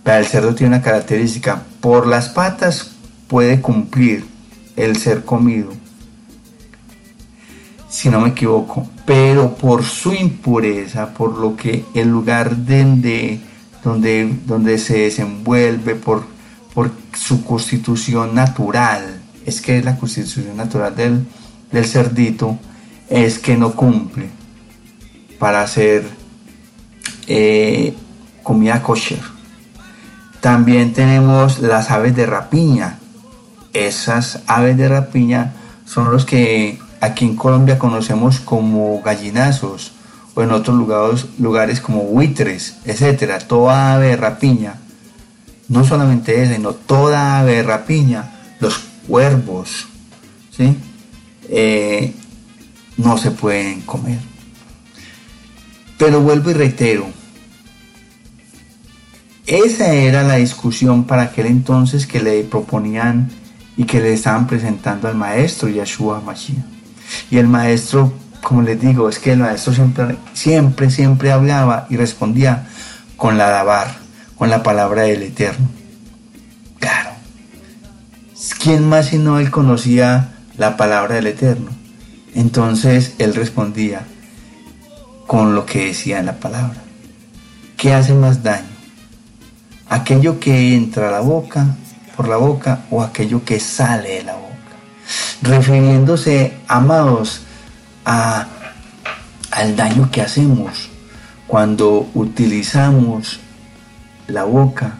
el 0.04 0.26
cerdo 0.26 0.54
tiene 0.54 0.76
una 0.76 0.82
característica, 0.82 1.62
por 1.80 2.06
las 2.06 2.28
patas 2.28 2.92
puede 3.26 3.60
cumplir 3.60 4.24
el 4.76 4.96
ser 4.96 5.24
comido, 5.24 5.72
si 7.88 8.08
no 8.08 8.20
me 8.20 8.30
equivoco, 8.30 8.88
pero 9.04 9.56
por 9.56 9.82
su 9.82 10.12
impureza, 10.12 11.12
por 11.12 11.38
lo 11.38 11.56
que 11.56 11.84
el 11.94 12.08
lugar 12.08 12.64
donde, 12.64 13.40
donde, 13.82 14.32
donde 14.46 14.78
se 14.78 14.98
desenvuelve, 14.98 15.96
por, 15.96 16.24
por 16.72 16.92
su 17.12 17.44
constitución 17.44 18.34
natural, 18.34 19.23
es 19.44 19.60
que 19.60 19.82
la 19.82 19.96
constitución 19.96 20.56
natural 20.56 20.94
del, 20.94 21.26
del 21.70 21.84
cerdito, 21.84 22.58
es 23.08 23.38
que 23.38 23.56
no 23.56 23.72
cumple 23.72 24.28
para 25.38 25.62
hacer 25.62 26.04
eh, 27.26 27.94
comida 28.42 28.82
kosher. 28.82 29.20
También 30.40 30.92
tenemos 30.92 31.58
las 31.60 31.90
aves 31.90 32.14
de 32.16 32.26
rapiña. 32.26 32.98
Esas 33.72 34.40
aves 34.46 34.76
de 34.76 34.88
rapiña 34.88 35.54
son 35.86 36.10
los 36.10 36.24
que 36.24 36.78
aquí 37.00 37.24
en 37.24 37.36
Colombia 37.36 37.78
conocemos 37.78 38.40
como 38.40 39.00
gallinazos 39.02 39.92
o 40.34 40.42
en 40.42 40.50
otros 40.52 40.76
lugares, 40.76 41.26
lugares 41.38 41.80
como 41.80 42.02
buitres, 42.02 42.76
etcétera. 42.84 43.38
Toda 43.38 43.94
ave 43.94 44.08
de 44.08 44.16
rapiña, 44.16 44.74
no 45.68 45.84
solamente 45.84 46.42
ese, 46.42 46.56
sino 46.56 46.72
toda 46.72 47.40
ave 47.40 47.56
de 47.56 47.62
rapiña, 47.62 48.32
los 48.60 48.93
cuervos, 49.06 49.86
¿sí? 50.50 50.76
Eh, 51.48 52.12
no 52.96 53.18
se 53.18 53.30
pueden 53.30 53.80
comer. 53.82 54.18
Pero 55.98 56.20
vuelvo 56.20 56.50
y 56.50 56.54
reitero, 56.54 57.06
esa 59.46 59.92
era 59.92 60.22
la 60.22 60.36
discusión 60.36 61.04
para 61.04 61.22
aquel 61.22 61.46
entonces 61.46 62.06
que 62.06 62.20
le 62.20 62.42
proponían 62.44 63.30
y 63.76 63.84
que 63.84 64.00
le 64.00 64.12
estaban 64.12 64.46
presentando 64.46 65.08
al 65.08 65.14
maestro 65.14 65.68
Yahshua 65.68 66.20
Mashiach. 66.20 66.64
Y 67.30 67.36
el 67.36 67.46
maestro, 67.46 68.12
como 68.42 68.62
les 68.62 68.80
digo, 68.80 69.08
es 69.08 69.18
que 69.18 69.32
el 69.32 69.40
maestro 69.40 69.74
siempre, 69.74 70.16
siempre, 70.32 70.90
siempre 70.90 71.30
hablaba 71.30 71.86
y 71.90 71.96
respondía 71.96 72.66
con 73.16 73.36
la 73.36 73.50
dabar, 73.50 73.96
con 74.36 74.50
la 74.50 74.62
palabra 74.62 75.02
del 75.02 75.22
Eterno. 75.22 75.83
¿Quién 78.52 78.88
más 78.88 79.06
si 79.06 79.18
no 79.18 79.38
él 79.38 79.50
conocía 79.50 80.34
la 80.58 80.76
palabra 80.76 81.14
del 81.14 81.28
Eterno? 81.28 81.70
Entonces 82.34 83.14
él 83.18 83.34
respondía 83.34 84.02
con 85.26 85.54
lo 85.54 85.64
que 85.64 85.86
decía 85.86 86.18
en 86.18 86.26
la 86.26 86.36
palabra. 86.40 86.82
¿Qué 87.76 87.94
hace 87.94 88.14
más 88.14 88.42
daño? 88.42 88.66
¿Aquello 89.88 90.40
que 90.40 90.74
entra 90.74 91.08
a 91.08 91.12
la 91.12 91.20
boca, 91.20 91.76
por 92.16 92.28
la 92.28 92.36
boca, 92.36 92.84
o 92.90 93.02
aquello 93.02 93.44
que 93.44 93.60
sale 93.60 94.16
de 94.16 94.22
la 94.24 94.34
boca? 94.34 94.44
refiriéndose, 95.42 96.54
amados, 96.68 97.42
a, 98.04 98.46
al 99.50 99.76
daño 99.76 100.10
que 100.10 100.22
hacemos 100.22 100.88
cuando 101.46 102.08
utilizamos 102.14 103.40
la 104.26 104.44
boca 104.44 104.94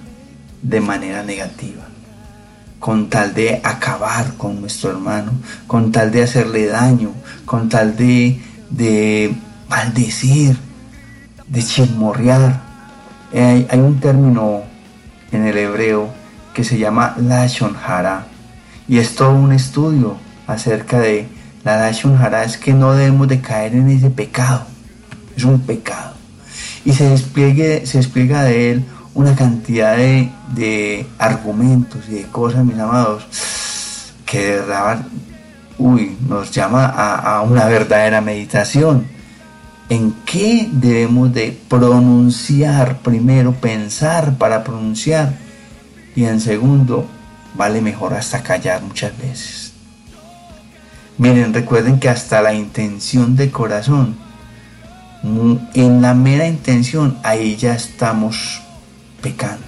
de 0.63 0.81
manera 0.81 1.23
negativa, 1.23 1.84
con 2.85 3.09
tal 3.09 3.33
de 3.33 3.63
acabar 3.65 4.35
con 4.37 4.61
nuestro 4.61 4.91
hermano, 4.91 5.33
con 5.67 5.91
tal 5.91 6.11
de 6.13 6.23
hacerle 6.23 6.67
daño, 6.67 7.13
con 7.47 7.71
tal 7.71 7.97
de, 7.97 8.39
de 8.69 9.35
maldecir, 9.71 10.59
de 11.49 11.63
chismorrear. 11.63 12.61
hay 13.33 13.79
un 13.79 13.99
término 14.01 14.65
en 15.33 15.47
el 15.47 15.57
hebreo 15.57 16.11
que 16.53 16.63
se 16.63 16.77
llama 16.77 17.17
lashon 17.17 17.75
hara 17.75 18.27
y 18.87 18.99
es 18.99 19.15
todo 19.15 19.35
un 19.35 19.53
estudio 19.53 20.19
acerca 20.47 21.01
de 21.01 21.27
la 21.65 21.79
Dashun 21.79 22.19
Hara 22.19 22.45
es 22.45 22.59
que 22.59 22.75
no 22.75 22.93
debemos 22.93 23.29
de 23.29 23.41
caer 23.41 23.75
en 23.75 23.89
ese 23.89 24.11
pecado. 24.11 24.67
Es 25.35 25.45
un 25.45 25.59
pecado. 25.61 26.13
Y 26.85 26.93
se, 26.93 27.09
despliegue, 27.09 27.87
se 27.87 27.97
despliega 27.97 28.43
de 28.43 28.73
él 28.73 28.85
una 29.15 29.35
cantidad 29.35 29.97
de, 29.97 31.07
argumentos 31.19 32.03
y 32.09 32.15
de 32.15 32.23
cosas, 32.25 32.65
mis 32.65 32.79
amados, 32.79 33.27
que 34.27 34.39
de 34.39 34.61
verdad 34.61 35.07
uy, 35.79 36.17
nos 36.29 36.51
llama 36.51 36.87
a, 36.87 37.37
a 37.37 37.43
una 37.43 37.67
verdadera 37.67 38.21
meditación. 38.21 39.07
¿En 39.89 40.15
qué 40.25 40.69
debemos 40.73 41.33
de 41.33 41.59
pronunciar? 41.69 42.99
Primero, 42.99 43.53
pensar 43.53 44.37
para 44.37 44.65
pronunciar. 44.65 45.35
Y 46.17 46.25
en 46.25 46.41
segundo, 46.41 47.07
vale 47.55 47.81
mejor 47.81 48.15
hasta 48.15 48.43
callar 48.43 48.83
muchas 48.83 49.17
veces. 49.19 49.73
Miren, 51.19 51.55
recuerden 51.55 52.01
que 52.01 52.09
hasta 52.09 52.43
la 52.43 52.55
intención 52.55 53.37
de 53.37 53.51
corazón, 53.51 54.17
en 55.75 56.03
la 56.03 56.15
mera 56.15 56.47
intención, 56.49 57.19
ahí 57.23 57.57
ya 57.57 57.75
estamos 57.75 58.64
pecando. 59.25 59.65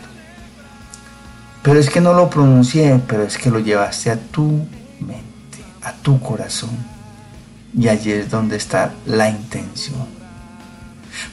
Pero 1.63 1.81
es 1.81 1.89
que 1.89 2.03
no 2.03 2.13
lo 2.13 2.29
pronuncié, 2.29 3.01
pero 3.09 3.23
es 3.23 3.39
que 3.39 3.51
lo 3.51 3.59
llevaste 3.59 4.11
a 4.11 4.19
tu 4.19 4.67
mente, 5.01 5.65
a 5.83 5.93
tu 5.95 6.21
corazón. 6.21 6.77
Y 7.75 7.89
allí 7.89 8.13
es 8.13 8.31
donde 8.31 8.57
está 8.57 8.93
la 9.07 9.31
intención. 9.31 10.07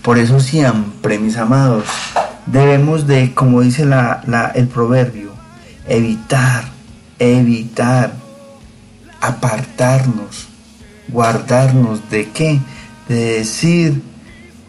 Por 0.02 0.18
eso 0.18 0.40
siempre, 0.40 1.20
mis 1.20 1.36
amados, 1.36 1.84
debemos 2.46 3.08
de, 3.08 3.34
como 3.34 3.60
dice 3.60 3.84
el 4.56 4.68
proverbio, 4.70 5.32
evitar, 5.88 6.64
evitar 7.20 8.14
apartarnos, 9.20 10.48
guardarnos 11.10 12.10
de 12.10 12.30
qué? 12.30 12.60
De 13.10 13.40
decir 13.40 14.02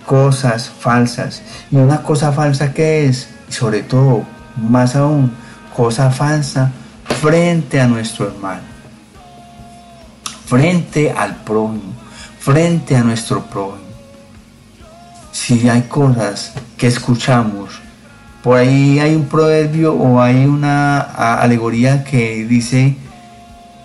cosas 0.07 0.69
falsas. 0.69 1.43
Y 1.71 1.77
una 1.77 2.03
cosa 2.03 2.33
falsa 2.33 2.73
que 2.73 3.07
es, 3.07 3.29
sobre 3.49 3.83
todo, 3.83 4.25
más 4.57 4.97
aún, 4.97 5.33
cosa 5.75 6.11
falsa 6.11 6.71
frente 7.21 7.81
a 7.81 7.87
nuestro 7.87 8.29
hermano, 8.29 8.63
frente 10.47 11.11
al 11.13 11.37
prójimo, 11.37 11.93
frente 12.39 12.97
a 12.97 13.03
nuestro 13.03 13.43
prójimo. 13.47 13.85
Si 15.33 15.69
hay 15.69 15.83
cosas 15.83 16.53
que 16.77 16.87
escuchamos, 16.87 17.81
por 18.43 18.59
ahí 18.59 18.99
hay 18.99 19.15
un 19.15 19.25
proverbio 19.25 19.95
o 19.95 20.21
hay 20.21 20.45
una 20.45 21.01
alegoría 21.01 22.05
que 22.05 22.45
dice 22.45 22.97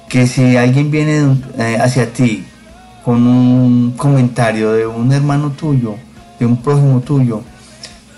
que 0.09 0.27
si 0.27 0.57
alguien 0.57 0.91
viene 0.91 1.37
eh, 1.57 1.77
hacia 1.81 2.11
ti 2.11 2.45
con 3.05 3.25
un 3.25 3.91
comentario 3.91 4.73
de 4.73 4.85
un 4.85 5.11
hermano 5.13 5.51
tuyo, 5.51 5.95
de 6.39 6.45
un 6.45 6.57
prójimo 6.61 6.99
tuyo, 6.99 7.41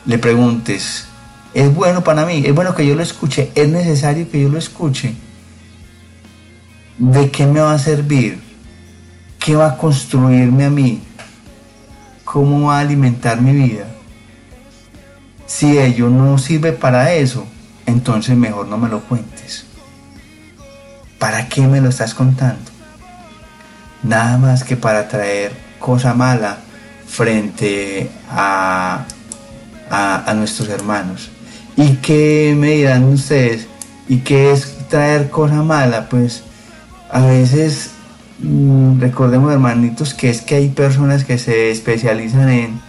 le 0.05 0.17
preguntes, 0.17 1.05
¿es 1.53 1.73
bueno 1.73 2.03
para 2.03 2.25
mí? 2.25 2.43
¿Es 2.45 2.53
bueno 2.53 2.75
que 2.75 2.85
yo 2.85 2.95
lo 2.95 3.03
escuche? 3.03 3.51
¿Es 3.55 3.67
necesario 3.67 4.29
que 4.29 4.41
yo 4.41 4.49
lo 4.49 4.57
escuche? 4.57 5.15
¿De 6.97 7.31
qué 7.31 7.45
me 7.45 7.59
va 7.59 7.73
a 7.73 7.79
servir? 7.79 8.39
¿Qué 9.39 9.55
va 9.55 9.67
a 9.67 9.77
construirme 9.77 10.65
a 10.65 10.69
mí? 10.69 11.01
¿Cómo 12.23 12.67
va 12.67 12.77
a 12.77 12.81
alimentar 12.81 13.41
mi 13.41 13.53
vida? 13.53 13.87
Si 15.47 15.77
ello 15.77 16.09
no 16.09 16.37
sirve 16.37 16.71
para 16.71 17.13
eso, 17.13 17.45
entonces 17.85 18.37
mejor 18.37 18.67
no 18.67 18.77
me 18.77 18.87
lo 18.87 19.01
cuentes. 19.01 19.65
¿Para 21.19 21.49
qué 21.49 21.67
me 21.67 21.81
lo 21.81 21.89
estás 21.89 22.13
contando? 22.13 22.71
Nada 24.03 24.37
más 24.37 24.63
que 24.63 24.77
para 24.77 25.07
traer 25.07 25.51
cosa 25.79 26.13
mala 26.13 26.57
frente 27.05 28.09
a, 28.29 29.05
a, 29.89 30.33
nuestros 30.33 30.69
hermanos. 30.69 31.29
¿Y 31.81 31.95
qué 31.95 32.55
me 32.55 32.73
dirán 32.73 33.05
ustedes? 33.05 33.67
¿Y 34.07 34.17
qué 34.17 34.51
es 34.51 34.87
traer 34.87 35.31
cosa 35.31 35.63
mala? 35.63 36.09
Pues 36.09 36.43
a 37.09 37.25
veces 37.25 37.89
mm, 38.37 38.99
recordemos 38.99 39.51
hermanitos 39.51 40.13
que 40.13 40.29
es 40.29 40.41
que 40.41 40.55
hay 40.55 40.69
personas 40.69 41.23
que 41.25 41.39
se 41.39 41.71
especializan 41.71 42.49
en, 42.49 42.81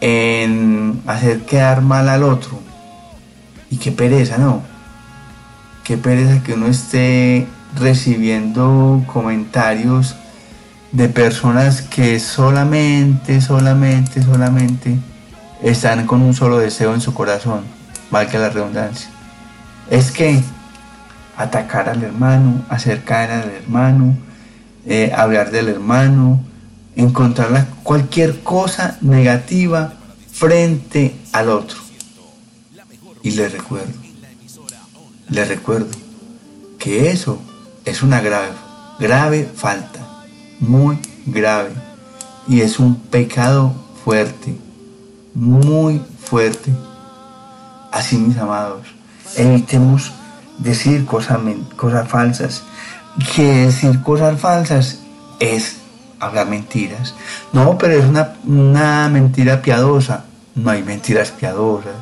en 0.00 1.02
hacer 1.08 1.40
quedar 1.40 1.82
mal 1.82 2.08
al 2.08 2.22
otro. 2.22 2.60
Y 3.68 3.78
qué 3.78 3.90
pereza, 3.90 4.38
¿no? 4.38 4.62
qué 5.82 5.96
pereza 5.96 6.40
que 6.44 6.54
uno 6.54 6.68
esté 6.68 7.48
recibiendo 7.76 9.02
comentarios 9.12 10.14
de 10.92 11.08
personas 11.08 11.82
que 11.82 12.20
solamente, 12.20 13.40
solamente, 13.40 14.22
solamente 14.22 14.98
están 15.62 16.06
con 16.06 16.22
un 16.22 16.34
solo 16.34 16.58
deseo 16.58 16.94
en 16.94 17.00
su 17.00 17.14
corazón, 17.14 17.62
valga 18.10 18.38
la 18.38 18.50
redundancia. 18.50 19.08
Es 19.90 20.10
que 20.10 20.42
atacar 21.36 21.88
al 21.88 22.02
hermano, 22.02 22.64
acercar 22.68 23.30
al 23.30 23.50
hermano, 23.50 24.16
eh, 24.86 25.12
hablar 25.14 25.50
del 25.50 25.68
hermano, 25.68 26.40
encontrar 26.96 27.66
cualquier 27.82 28.40
cosa 28.40 28.98
negativa 29.00 29.94
frente 30.30 31.14
al 31.32 31.48
otro. 31.48 31.78
Y 33.22 33.32
le 33.32 33.48
recuerdo, 33.48 33.92
le 35.28 35.44
recuerdo 35.44 35.90
que 36.78 37.10
eso 37.10 37.40
es 37.84 38.02
una 38.02 38.20
grave, 38.20 38.52
grave 38.98 39.48
falta, 39.54 40.00
muy 40.58 40.98
grave. 41.26 41.70
Y 42.48 42.62
es 42.62 42.80
un 42.80 42.96
pecado 42.96 43.72
fuerte, 44.04 44.56
muy 45.34 46.00
fuerte. 46.24 46.72
Así 47.90 48.16
mis 48.16 48.36
amados, 48.38 48.86
evitemos 49.36 50.12
decir 50.58 51.04
cosas, 51.04 51.38
cosas 51.76 52.08
falsas. 52.08 52.62
Que 53.34 53.66
decir 53.66 54.02
cosas 54.02 54.40
falsas 54.40 55.00
es 55.38 55.76
hablar 56.18 56.48
mentiras. 56.48 57.14
No, 57.52 57.76
pero 57.76 57.94
es 57.94 58.04
una, 58.04 58.34
una 58.46 59.08
mentira 59.08 59.60
piadosa. 59.60 60.24
No 60.54 60.70
hay 60.70 60.82
mentiras 60.82 61.30
piadosas. 61.30 61.94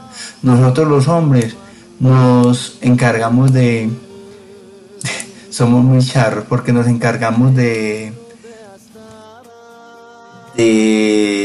Nosotros 0.43 0.89
los 0.89 1.09
hombres 1.09 1.57
nos 1.99 2.79
encargamos 2.81 3.53
de... 3.53 3.91
Somos 5.51 5.85
muy 5.85 6.05
charros 6.05 6.45
porque 6.49 6.73
nos 6.73 6.87
encargamos 6.87 7.55
de... 7.55 8.13
De, 10.57 11.40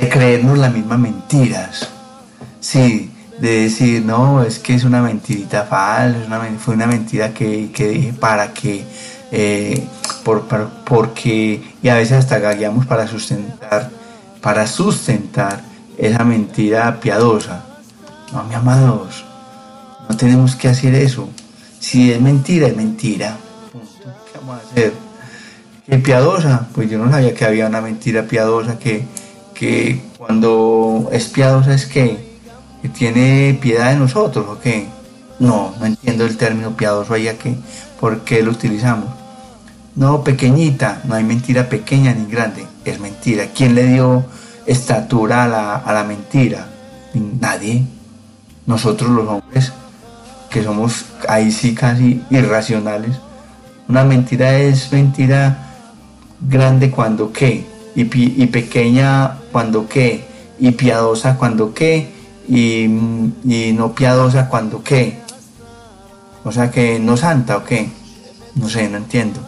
de 0.00 0.08
creernos 0.08 0.58
las 0.58 0.72
mismas 0.72 0.98
mentiras. 0.98 1.88
Sí, 2.60 3.10
de 3.38 3.62
decir, 3.62 4.04
no, 4.04 4.42
es 4.42 4.58
que 4.58 4.74
es 4.74 4.84
una 4.84 5.02
mentirita 5.02 5.64
falsa, 5.64 6.40
fue 6.58 6.74
una 6.74 6.86
mentira 6.86 7.32
que, 7.32 7.70
que 7.72 7.88
dije 7.88 8.12
para 8.12 8.52
que, 8.52 8.84
eh, 9.30 9.86
por, 10.24 10.42
porque, 10.84 11.62
y 11.82 11.88
a 11.88 11.94
veces 11.94 12.18
hasta 12.18 12.38
gagueamos 12.38 12.86
para 12.86 13.06
sustentar, 13.06 13.90
para 14.40 14.66
sustentar 14.66 15.62
esa 15.96 16.24
mentira 16.24 17.00
piadosa. 17.00 17.64
No, 18.32 18.44
mi 18.44 18.54
amados, 18.54 19.24
no 20.08 20.16
tenemos 20.16 20.54
que 20.54 20.68
hacer 20.68 20.94
eso. 20.94 21.28
Si 21.78 22.12
es 22.12 22.20
mentira, 22.20 22.68
es 22.68 22.76
mentira. 22.76 23.36
¿Qué 23.72 24.38
vamos 24.38 24.62
a 24.62 24.70
hacer? 24.70 24.92
¿Qué 25.86 25.98
piadosa? 25.98 26.68
Pues 26.74 26.90
yo 26.90 26.98
no 26.98 27.10
sabía 27.10 27.34
que 27.34 27.44
había 27.44 27.66
una 27.66 27.80
mentira 27.80 28.22
piadosa 28.24 28.78
que, 28.78 29.04
que 29.60 30.00
cuando 30.16 31.10
es 31.12 31.26
piadosa 31.26 31.74
es 31.74 31.84
que 31.84 32.16
tiene 32.94 33.58
piedad 33.60 33.90
de 33.90 33.98
nosotros 33.98 34.46
o 34.48 34.58
qué? 34.58 34.86
No, 35.38 35.74
no 35.78 35.84
entiendo 35.84 36.24
el 36.24 36.38
término 36.38 36.74
piadoso 36.74 37.12
ahí 37.12 37.28
que, 37.38 37.56
¿por 38.00 38.20
qué 38.20 38.42
lo 38.42 38.52
utilizamos? 38.52 39.10
No, 39.96 40.24
pequeñita, 40.24 41.02
no 41.04 41.14
hay 41.14 41.24
mentira 41.24 41.68
pequeña 41.68 42.14
ni 42.14 42.24
grande, 42.24 42.66
es 42.86 42.98
mentira. 43.00 43.48
¿Quién 43.54 43.74
le 43.74 43.86
dio 43.86 44.24
estatura 44.64 45.44
a 45.44 45.48
la, 45.48 45.76
a 45.76 45.92
la 45.92 46.04
mentira? 46.04 46.66
Nadie. 47.12 47.84
Nosotros 48.64 49.10
los 49.10 49.28
hombres, 49.28 49.74
que 50.48 50.64
somos 50.64 51.04
ahí 51.28 51.52
sí 51.52 51.74
casi 51.74 52.22
irracionales. 52.30 53.14
Una 53.88 54.04
mentira 54.04 54.56
es 54.56 54.90
mentira 54.90 55.66
grande 56.40 56.90
cuando 56.90 57.30
qué, 57.30 57.66
y, 58.00 58.42
y 58.42 58.46
pequeña 58.46 59.38
cuando 59.52 59.88
qué, 59.88 60.24
y 60.58 60.72
piadosa 60.72 61.36
cuando 61.36 61.74
qué, 61.74 62.20
y, 62.50 62.86
no 63.74 63.94
piadosa 63.94 64.48
cuando 64.48 64.82
qué. 64.82 65.18
O 66.44 66.52
sea 66.52 66.70
que 66.70 66.98
no 66.98 67.16
santa 67.16 67.56
o 67.56 67.64
qué. 67.64 67.90
No 68.56 68.68
sé, 68.68 68.88
no 68.88 68.96
entiendo. 68.96 69.40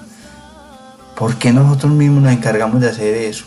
¿Por 1.17 1.37
qué 1.37 1.53
nosotros 1.53 1.93
mismos 1.93 2.23
nos 2.23 2.33
encargamos 2.33 2.81
de 2.81 2.91
hacer 2.91 3.15
eso? 3.15 3.45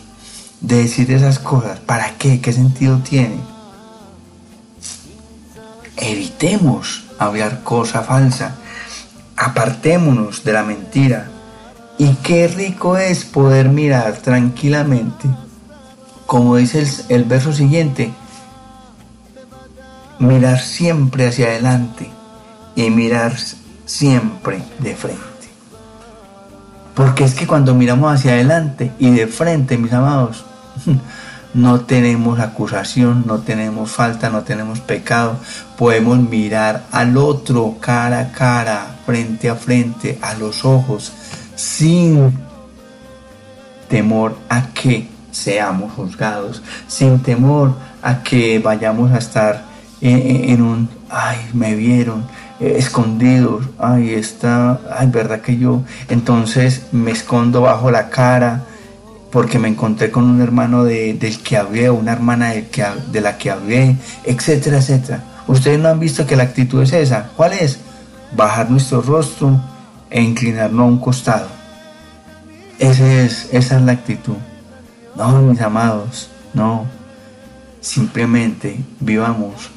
De 0.60 0.76
decir 0.76 1.10
esas 1.10 1.38
cosas. 1.38 1.80
¿Para 1.80 2.16
qué? 2.18 2.40
¿Qué 2.40 2.52
sentido 2.52 2.98
tiene? 2.98 3.38
Evitemos 5.96 7.04
hablar 7.18 7.62
cosa 7.62 8.02
falsa. 8.02 8.56
Apartémonos 9.36 10.44
de 10.44 10.52
la 10.52 10.62
mentira. 10.62 11.30
Y 11.98 12.14
qué 12.16 12.48
rico 12.48 12.98
es 12.98 13.24
poder 13.24 13.70
mirar 13.70 14.18
tranquilamente, 14.18 15.28
como 16.26 16.56
dice 16.56 16.80
el, 16.80 16.88
el 17.08 17.24
verso 17.24 17.52
siguiente, 17.52 18.12
mirar 20.18 20.60
siempre 20.60 21.28
hacia 21.28 21.46
adelante 21.46 22.10
y 22.74 22.90
mirar 22.90 23.34
siempre 23.86 24.62
de 24.78 24.94
frente. 24.94 25.22
Porque 26.94 27.24
es 27.24 27.34
que 27.34 27.46
cuando 27.46 27.74
miramos 27.74 28.12
hacia 28.12 28.32
adelante 28.32 28.92
y 28.98 29.10
de 29.10 29.26
frente, 29.26 29.76
mis 29.76 29.92
amados, 29.92 30.44
no 31.54 31.80
tenemos 31.80 32.40
acusación, 32.40 33.24
no 33.26 33.38
tenemos 33.38 33.90
falta, 33.90 34.30
no 34.30 34.42
tenemos 34.42 34.80
pecado. 34.80 35.38
Podemos 35.76 36.18
mirar 36.18 36.84
al 36.92 37.16
otro 37.16 37.76
cara 37.80 38.20
a 38.20 38.32
cara, 38.32 38.96
frente 39.04 39.48
a 39.48 39.56
frente, 39.56 40.18
a 40.22 40.34
los 40.34 40.64
ojos, 40.64 41.12
sin 41.56 42.32
temor 43.88 44.36
a 44.48 44.68
que 44.68 45.08
seamos 45.32 45.92
juzgados, 45.92 46.62
sin 46.86 47.18
temor 47.20 47.74
a 48.02 48.22
que 48.22 48.58
vayamos 48.58 49.10
a 49.12 49.18
estar 49.18 49.64
en, 50.00 50.62
un, 50.62 50.88
ay, 51.10 51.38
me 51.52 51.74
vieron, 51.74 52.24
eh, 52.60 52.76
escondidos, 52.78 53.64
ay, 53.78 54.14
está, 54.14 54.78
ay, 54.96 55.08
verdad 55.08 55.40
que 55.40 55.56
yo, 55.56 55.82
entonces 56.08 56.86
me 56.92 57.10
escondo 57.10 57.62
bajo 57.62 57.90
la 57.90 58.10
cara 58.10 58.62
porque 59.30 59.58
me 59.58 59.68
encontré 59.68 60.10
con 60.10 60.24
un 60.24 60.40
hermano 60.40 60.84
de, 60.84 61.14
del 61.14 61.42
que 61.42 61.56
hablé, 61.56 61.90
una 61.90 62.12
hermana 62.12 62.50
de, 62.50 62.68
que, 62.68 62.84
de 63.10 63.20
la 63.20 63.36
que 63.36 63.50
hablé, 63.50 63.96
etcétera, 64.24 64.78
etcétera. 64.78 65.24
Ustedes 65.48 65.78
no 65.78 65.88
han 65.88 66.00
visto 66.00 66.26
que 66.26 66.36
la 66.36 66.44
actitud 66.44 66.82
es 66.82 66.92
esa. 66.92 67.30
¿Cuál 67.36 67.52
es? 67.52 67.78
Bajar 68.34 68.70
nuestro 68.70 69.00
rostro 69.02 69.60
e 70.10 70.22
inclinarnos 70.22 70.80
a 70.80 70.88
un 70.88 70.98
costado. 70.98 71.48
Ese 72.78 73.24
es, 73.24 73.48
esa 73.52 73.76
es 73.76 73.82
la 73.82 73.92
actitud. 73.92 74.36
No, 75.16 75.42
mis 75.42 75.60
amados, 75.60 76.28
no. 76.52 76.86
Simplemente 77.80 78.78
vivamos 79.00 79.70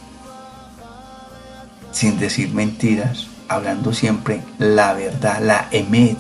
sin 1.92 2.20
decir 2.20 2.54
mentiras, 2.54 3.28
hablando 3.48 3.94
siempre 3.94 4.42
la 4.58 4.94
verdad, 4.94 5.42
la 5.42 5.68
emet, 5.72 6.18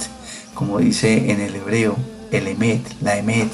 como 0.53 0.79
dice 0.79 1.31
en 1.31 1.41
el 1.41 1.55
hebreo, 1.55 1.95
el 2.31 2.47
emet, 2.47 2.81
la 3.01 3.17
emet. 3.17 3.49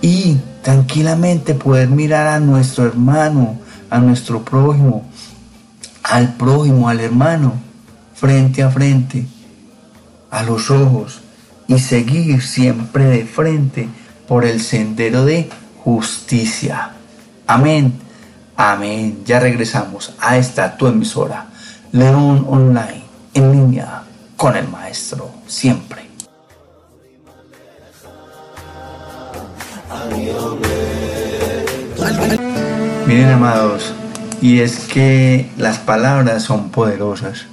Y 0.00 0.38
tranquilamente 0.62 1.54
poder 1.54 1.88
mirar 1.88 2.26
a 2.26 2.40
nuestro 2.40 2.86
hermano, 2.86 3.58
a 3.90 3.98
nuestro 3.98 4.44
prójimo, 4.44 5.04
al 6.02 6.34
prójimo, 6.34 6.88
al 6.88 7.00
hermano, 7.00 7.54
frente 8.14 8.62
a 8.62 8.70
frente, 8.70 9.26
a 10.30 10.42
los 10.42 10.70
ojos, 10.70 11.20
y 11.66 11.78
seguir 11.78 12.42
siempre 12.42 13.04
de 13.04 13.24
frente 13.24 13.88
por 14.26 14.44
el 14.44 14.60
sendero 14.60 15.24
de 15.24 15.48
justicia. 15.84 16.92
Amén. 17.46 17.92
Amén. 18.56 19.22
Ya 19.24 19.40
regresamos 19.40 20.14
a 20.20 20.36
esta 20.36 20.76
tu 20.76 20.86
emisora, 20.86 21.46
León 21.92 22.46
Online, 22.48 23.04
en 23.34 23.52
línea 23.52 24.02
con 24.36 24.56
el 24.56 24.68
Maestro, 24.68 25.30
siempre. 25.46 26.08
Miren, 33.06 33.30
amados, 33.30 33.92
y 34.40 34.60
es 34.60 34.78
que 34.80 35.50
las 35.56 35.78
palabras 35.78 36.42
son 36.42 36.70
poderosas. 36.70 37.49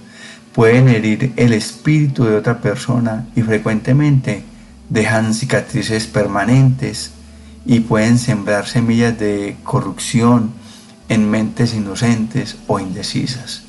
Pueden 0.58 0.90
herir 0.90 1.34
el 1.36 1.54
espíritu 1.54 2.24
de 2.24 2.36
otra 2.36 2.62
persona 2.62 3.28
y 3.36 3.44
frecuentemente 3.44 4.44
dejan 4.90 5.36
cicatrices 5.36 6.08
permanentes 6.08 7.12
y 7.64 7.82
pueden 7.82 8.18
sembrar 8.18 8.66
semillas 8.66 9.20
de 9.20 9.56
corrupción, 9.64 10.52
en 11.10 11.30
mentes 11.30 11.76
inocentes 11.76 12.58
o 12.66 12.80
indecisas. 12.80 13.66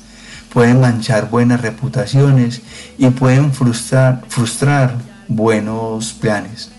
Pueden 0.51 0.81
manchar 0.81 1.29
buenas 1.29 1.61
reputaciones 1.61 2.63
y 2.97 3.07
pueden 3.11 3.53
frustrar, 3.53 4.97
buenos 5.27 6.13
planes. 6.13 6.71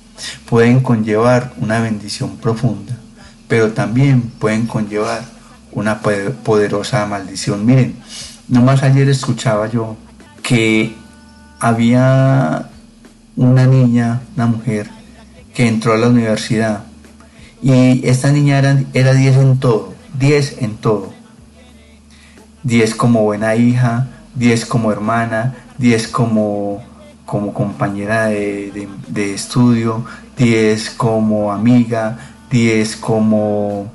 Pueden 0.48 0.80
conllevar 0.80 1.52
una 1.58 1.78
bendición 1.78 2.36
profunda, 2.38 2.96
pero 3.46 3.70
también 3.74 4.22
pueden 4.22 4.66
conllevar 4.66 5.22
una 5.70 6.00
poderosa 6.00 7.06
maldición. 7.06 7.64
Miren, 7.64 7.94
nomás 8.50 8.82
ayer 8.82 9.08
escuchaba 9.08 9.68
yo 9.68 9.96
que 10.42 10.94
había 11.60 12.68
una 13.36 13.66
niña, 13.66 14.20
una 14.36 14.46
mujer, 14.46 14.90
que 15.54 15.66
entró 15.66 15.94
a 15.94 15.98
la 15.98 16.08
universidad 16.08 16.84
y 17.62 18.06
esta 18.06 18.30
niña 18.30 18.58
era, 18.58 18.82
era 18.94 19.12
10 19.12 19.36
en 19.36 19.58
todo, 19.58 19.94
10 20.18 20.62
en 20.62 20.76
todo. 20.76 21.12
10 22.62 22.94
como 22.94 23.22
buena 23.22 23.54
hija, 23.54 24.08
10 24.34 24.66
como 24.66 24.92
hermana, 24.92 25.54
10 25.78 26.08
como, 26.08 26.82
como 27.24 27.54
compañera 27.54 28.26
de, 28.26 28.88
de 29.08 29.34
estudio, 29.34 30.04
10 30.36 30.90
como 30.90 31.52
amiga, 31.52 32.18
10 32.50 32.96
como 32.96 33.90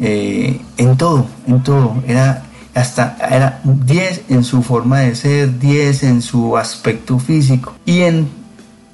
eh, 0.00 0.60
en 0.76 0.96
todo, 0.96 1.26
en 1.46 1.62
todo. 1.62 2.02
Era 2.06 2.44
hasta 2.78 3.16
era 3.28 3.60
10 3.64 4.26
en 4.28 4.44
su 4.44 4.62
forma 4.62 5.00
de 5.00 5.16
ser, 5.16 5.58
10 5.58 6.04
en 6.04 6.22
su 6.22 6.56
aspecto 6.56 7.18
físico. 7.18 7.74
Y 7.84 8.02
en 8.02 8.28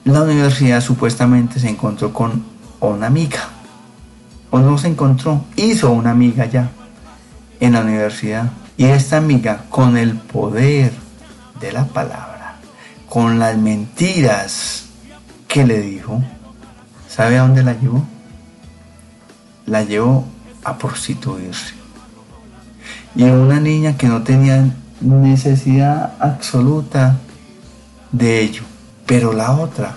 la 0.05 0.23
universidad 0.23 0.81
supuestamente 0.81 1.61
se 1.61 1.69
encontró 1.69 2.13
con 2.13 2.45
una 2.81 3.07
amiga. 3.07 3.51
O 4.51 4.59
no 4.59 4.79
se 4.79 4.89
encontró, 4.89 5.45
hizo 5.57 5.91
una 5.91 6.13
amiga 6.13 6.47
ya 6.47 6.71
en 7.61 7.75
la 7.75 7.83
universidad. 7.83 8.51
Y 8.77 8.87
esta 8.87 9.19
amiga, 9.19 9.65
con 9.69 9.99
el 9.99 10.17
poder 10.17 10.93
de 11.61 11.73
la 11.73 11.85
palabra, 11.85 12.57
con 13.09 13.39
las 13.39 13.57
mentiras 13.59 14.87
que 15.47 15.67
le 15.67 15.81
dijo, 15.81 16.23
¿sabe 17.09 17.39
a 17.39 17.43
dónde 17.43 17.63
la 17.63 17.75
llevó? 17.75 18.03
La 19.67 19.83
llevó 19.83 20.25
a 20.65 20.79
prostituirse. 20.79 21.84
Y 23.17 23.23
una 23.25 23.61
niña 23.61 23.97
que 23.97 24.09
no 24.09 24.23
tenía 24.23 24.75
necesidad 25.01 26.15
absoluta 26.19 27.17
de 28.11 28.41
ello. 28.41 28.63
Pero 29.07 29.33
la 29.33 29.53
otra, 29.53 29.95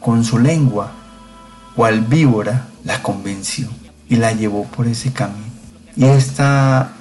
con 0.00 0.24
su 0.24 0.38
lengua, 0.38 0.92
cual 1.74 2.00
víbora, 2.02 2.68
la 2.84 3.02
convenció 3.02 3.68
y 4.08 4.16
la 4.16 4.32
llevó 4.32 4.64
por 4.64 4.86
ese 4.86 5.12
camino. 5.12 5.52
Y 5.96 6.04
esta 6.04 6.92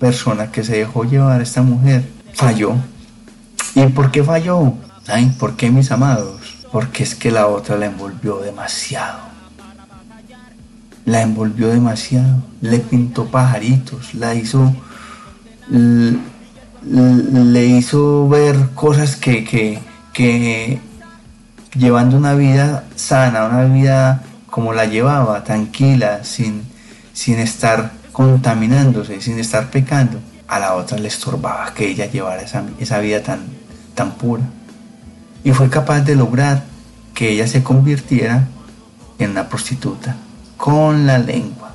persona 0.00 0.50
que 0.50 0.64
se 0.64 0.78
dejó 0.78 1.04
llevar, 1.04 1.42
esta 1.42 1.62
mujer, 1.62 2.08
falló. 2.32 2.74
¿Y 3.74 3.86
por 3.88 4.10
qué 4.10 4.24
falló? 4.24 4.74
¿Saben 5.04 5.34
por 5.34 5.56
qué, 5.56 5.70
mis 5.70 5.90
amados? 5.90 6.40
Porque 6.72 7.02
es 7.02 7.14
que 7.14 7.30
la 7.30 7.46
otra 7.46 7.76
la 7.76 7.86
envolvió 7.86 8.38
demasiado 8.38 9.37
la 11.08 11.22
envolvió 11.22 11.68
demasiado, 11.68 12.42
le 12.60 12.80
pintó 12.80 13.24
pajaritos, 13.24 14.14
la 14.14 14.34
hizo, 14.34 14.74
le 15.70 17.66
hizo 17.66 18.28
ver 18.28 18.56
cosas 18.74 19.16
que, 19.16 19.42
que, 19.42 19.78
que 20.12 20.80
llevando 21.74 22.18
una 22.18 22.34
vida 22.34 22.84
sana, 22.94 23.46
una 23.46 23.64
vida 23.64 24.22
como 24.50 24.74
la 24.74 24.84
llevaba, 24.84 25.44
tranquila, 25.44 26.24
sin, 26.24 26.64
sin 27.14 27.38
estar 27.38 27.92
contaminándose, 28.12 29.22
sin 29.22 29.38
estar 29.38 29.70
pecando, 29.70 30.20
a 30.46 30.58
la 30.58 30.74
otra 30.74 30.98
le 30.98 31.08
estorbaba 31.08 31.72
que 31.72 31.88
ella 31.88 32.04
llevara 32.04 32.42
esa, 32.42 32.64
esa 32.78 32.98
vida 32.98 33.22
tan, 33.22 33.40
tan 33.94 34.12
pura. 34.12 34.42
Y 35.42 35.52
fue 35.52 35.70
capaz 35.70 36.00
de 36.00 36.16
lograr 36.16 36.64
que 37.14 37.30
ella 37.30 37.46
se 37.46 37.62
convirtiera 37.62 38.46
en 39.18 39.30
una 39.30 39.48
prostituta 39.48 40.14
con 40.58 41.06
la 41.06 41.16
lengua. 41.16 41.70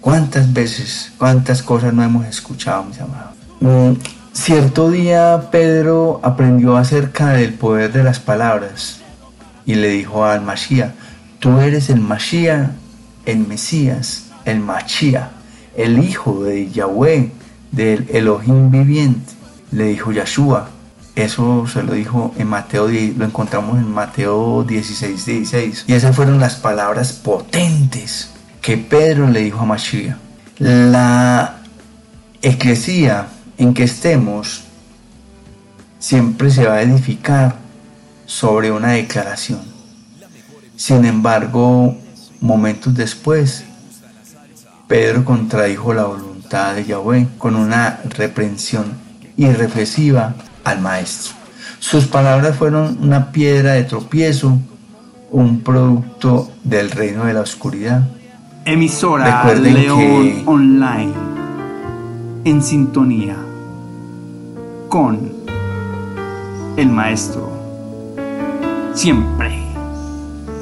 ¿Cuántas 0.00 0.52
veces, 0.52 1.12
cuántas 1.18 1.62
cosas 1.62 1.92
no 1.92 2.02
hemos 2.02 2.26
escuchado, 2.26 2.82
mis 2.84 3.00
amados? 3.00 3.34
Mm, 3.60 3.92
cierto 4.32 4.90
día 4.90 5.48
Pedro 5.52 6.20
aprendió 6.24 6.76
acerca 6.76 7.28
del 7.34 7.54
poder 7.54 7.92
de 7.92 8.02
las 8.02 8.18
palabras 8.18 9.00
y 9.66 9.74
le 9.74 9.88
dijo 9.90 10.24
al 10.24 10.40
Mashiach, 10.40 10.92
tú 11.38 11.60
eres 11.60 11.90
el 11.90 12.00
Mashiach, 12.00 12.70
el 13.26 13.46
Mesías, 13.46 14.30
el 14.44 14.60
Mashiach, 14.60 15.28
el 15.76 16.02
hijo 16.02 16.42
de 16.42 16.70
Yahweh, 16.70 17.30
del 17.70 18.06
Elohim 18.10 18.70
viviente. 18.70 19.32
Le 19.70 19.84
dijo 19.84 20.12
Yahshua, 20.12 20.70
eso 21.18 21.66
se 21.66 21.82
lo 21.82 21.94
dijo 21.94 22.32
en 22.38 22.46
Mateo, 22.46 22.86
lo 22.86 23.24
encontramos 23.24 23.76
en 23.78 23.90
Mateo 23.90 24.62
16, 24.62 25.26
16. 25.26 25.84
Y 25.88 25.92
esas 25.94 26.14
fueron 26.14 26.38
las 26.38 26.54
palabras 26.56 27.12
potentes 27.12 28.30
que 28.62 28.76
Pedro 28.76 29.28
le 29.28 29.40
dijo 29.40 29.60
a 29.60 29.64
Mashiach. 29.64 30.16
La 30.58 31.56
eclesía 32.40 33.26
en 33.56 33.74
que 33.74 33.84
estemos 33.84 34.64
siempre 35.98 36.50
se 36.50 36.66
va 36.66 36.74
a 36.74 36.82
edificar 36.82 37.56
sobre 38.24 38.70
una 38.70 38.92
declaración. 38.92 39.60
Sin 40.76 41.04
embargo, 41.04 41.96
momentos 42.40 42.94
después, 42.94 43.64
Pedro 44.86 45.24
contradijo 45.24 45.92
la 45.92 46.04
voluntad 46.04 46.76
de 46.76 46.84
Yahweh 46.84 47.26
con 47.38 47.56
una 47.56 48.00
reprensión 48.04 48.92
irreflexiva 49.36 50.34
al 50.68 50.80
maestro. 50.80 51.34
Sus 51.78 52.04
palabras 52.04 52.56
fueron 52.56 52.98
una 53.02 53.30
piedra 53.32 53.72
de 53.72 53.84
tropiezo, 53.84 54.58
un 55.30 55.60
producto 55.60 56.50
del 56.64 56.90
reino 56.90 57.24
de 57.24 57.34
la 57.34 57.40
oscuridad. 57.40 58.08
Emisora 58.64 59.54
León 59.54 60.42
Online, 60.46 61.12
en 62.44 62.62
sintonía 62.62 63.36
con 64.88 65.32
el 66.76 66.88
maestro. 66.88 67.52
Siempre, 68.94 69.62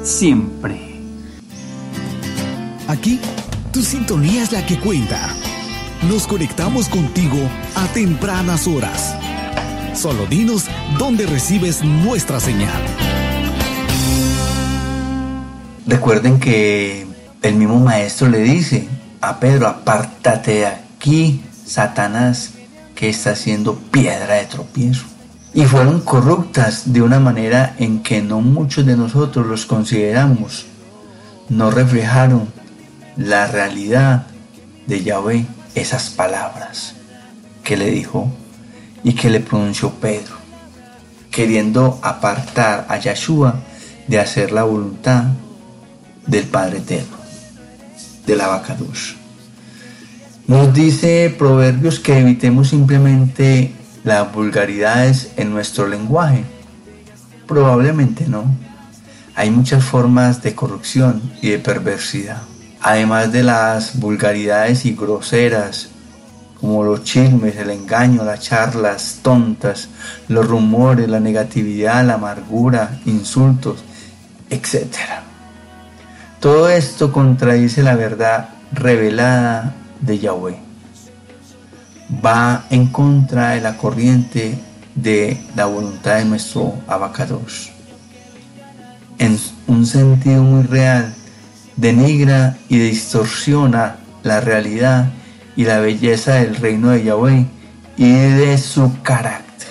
siempre. 0.03 1.01
Aquí, 2.87 3.19
tu 3.71 3.81
sintonía 3.81 4.43
es 4.43 4.51
la 4.51 4.65
que 4.65 4.79
cuenta. 4.79 5.19
Nos 6.07 6.27
conectamos 6.27 6.87
contigo 6.87 7.37
a 7.75 7.87
tempranas 7.87 8.67
horas 8.67 9.17
Solo 9.97 10.27
dinos 10.27 10.65
dónde 10.99 11.25
recibes 11.25 11.83
nuestra 11.83 12.39
señal. 12.39 12.83
Recuerden 15.87 16.39
que 16.39 17.07
el 17.41 17.55
mismo 17.55 17.79
maestro 17.79 18.29
le 18.29 18.41
dice 18.41 18.87
a 19.21 19.39
Pedro, 19.39 19.65
apártate 19.65 20.51
de 20.51 20.67
aquí, 20.67 21.41
Satanás, 21.65 22.51
que 22.93 23.09
está 23.09 23.31
haciendo 23.31 23.73
piedra 23.75 24.35
de 24.35 24.45
tropiezo. 24.45 25.05
Y 25.55 25.65
fueron 25.65 26.01
corruptas 26.01 26.93
de 26.93 27.01
una 27.01 27.19
manera 27.19 27.75
en 27.79 28.03
que 28.03 28.21
no 28.21 28.39
muchos 28.41 28.85
de 28.85 28.95
nosotros 28.95 29.47
los 29.47 29.65
consideramos. 29.65 30.67
No 31.49 31.71
reflejaron 31.71 32.49
la 33.15 33.47
realidad 33.47 34.27
de 34.85 35.03
Yahweh, 35.03 35.47
esas 35.73 36.11
palabras 36.11 36.93
que 37.63 37.77
le 37.77 37.89
dijo 37.89 38.31
y 39.03 39.13
que 39.13 39.29
le 39.29 39.39
pronunció 39.39 39.91
Pedro, 39.91 40.35
queriendo 41.31 41.99
apartar 42.01 42.85
a 42.89 42.97
Yahshua 42.97 43.61
de 44.07 44.19
hacer 44.19 44.51
la 44.51 44.63
voluntad 44.63 45.25
del 46.25 46.45
Padre 46.45 46.79
Eterno, 46.79 47.17
del 48.25 48.41
Abacadush. 48.41 49.13
Nos 50.47 50.73
dice 50.73 51.33
Proverbios 51.37 51.99
que 51.99 52.19
evitemos 52.19 52.69
simplemente 52.69 53.73
las 54.03 54.31
vulgaridades 54.31 55.31
en 55.35 55.51
nuestro 55.51 55.87
lenguaje. 55.87 56.45
Probablemente 57.45 58.27
no. 58.27 58.45
Hay 59.35 59.51
muchas 59.51 59.83
formas 59.83 60.41
de 60.41 60.55
corrupción 60.55 61.21
y 61.41 61.49
de 61.49 61.59
perversidad. 61.59 62.41
Además 62.81 63.31
de 63.31 63.43
las 63.43 63.99
vulgaridades 63.99 64.85
y 64.85 64.93
groseras 64.93 65.89
como 66.59 66.83
los 66.83 67.03
chismes, 67.03 67.55
el 67.57 67.69
engaño, 67.69 68.23
las 68.23 68.39
charlas 68.41 69.19
tontas, 69.21 69.89
los 70.27 70.47
rumores, 70.47 71.07
la 71.07 71.19
negatividad, 71.19 72.05
la 72.05 72.15
amargura, 72.15 72.99
insultos, 73.05 73.83
etc. 74.49 74.87
Todo 76.39 76.69
esto 76.69 77.11
contradice 77.11 77.83
la 77.83 77.95
verdad 77.95 78.49
revelada 78.71 79.75
de 80.01 80.19
Yahweh. 80.19 80.57
Va 82.23 82.65
en 82.69 82.87
contra 82.87 83.51
de 83.51 83.61
la 83.61 83.77
corriente 83.77 84.57
de 84.95 85.37
la 85.55 85.65
voluntad 85.65 86.17
de 86.17 86.25
nuestro 86.25 86.73
abacados. 86.87 87.71
En 89.19 89.39
un 89.67 89.85
sentido 89.85 90.41
muy 90.41 90.63
real, 90.63 91.13
denigra 91.75 92.57
y 92.69 92.79
distorsiona 92.79 93.97
la 94.23 94.41
realidad 94.41 95.11
y 95.57 95.65
la 95.65 95.79
belleza 95.79 96.35
del 96.35 96.55
reino 96.55 96.91
de 96.91 97.03
Yahweh 97.03 97.45
y 97.97 98.11
de 98.13 98.57
su 98.59 99.01
carácter. 99.01 99.67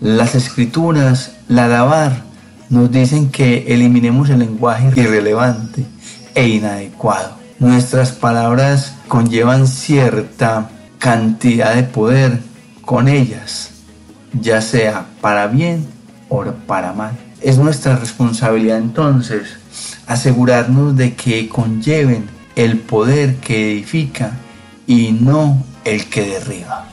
Las 0.00 0.34
escrituras, 0.34 1.36
la 1.48 1.68
Dabar, 1.68 2.24
nos 2.68 2.90
dicen 2.90 3.30
que 3.30 3.64
eliminemos 3.68 4.28
el 4.28 4.40
lenguaje 4.40 4.92
irrelevante 5.00 5.86
e 6.34 6.48
inadecuado. 6.48 7.38
Nuestras 7.60 8.12
palabras 8.12 8.94
conllevan 9.06 9.66
cierta 9.66 10.68
cantidad 10.98 11.74
de 11.74 11.84
poder 11.84 12.40
con 12.84 13.08
ellas. 13.08 13.70
ya 14.40 14.60
sea 14.60 15.06
para 15.22 15.46
bien 15.46 15.86
o 16.28 16.44
para 16.66 16.92
mal. 16.92 17.16
Es 17.40 17.56
nuestra 17.56 17.96
responsabilidad 17.96 18.76
entonces 18.76 19.56
asegurarnos 20.06 20.96
de 20.96 21.14
que 21.14 21.48
conlleven 21.48 22.28
el 22.56 22.78
poder 22.78 23.36
que 23.36 23.72
edifica 23.72 24.32
y 24.88 25.12
no 25.12 25.62
el 25.84 26.06
que 26.06 26.22
derriba, 26.22 26.86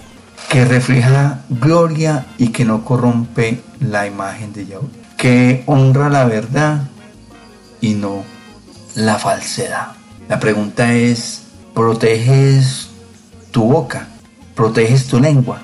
que 0.49 0.65
refleja 0.65 1.39
gloria 1.49 2.25
y 2.37 2.49
que 2.49 2.65
no 2.65 2.83
corrompe 2.83 3.61
la 3.79 4.05
imagen 4.05 4.51
de 4.53 4.67
Yahweh, 4.67 4.89
que 5.17 5.63
honra 5.65 6.09
la 6.09 6.25
verdad 6.25 6.89
y 7.79 7.93
no 7.93 8.23
la 8.95 9.15
falsedad. 9.15 9.93
La 10.27 10.39
pregunta 10.39 10.93
es, 10.93 11.43
¿proteges 11.73 12.89
tu 13.51 13.63
boca? 13.63 14.09
¿Proteges 14.55 15.07
tu 15.07 15.19
lengua? 15.19 15.61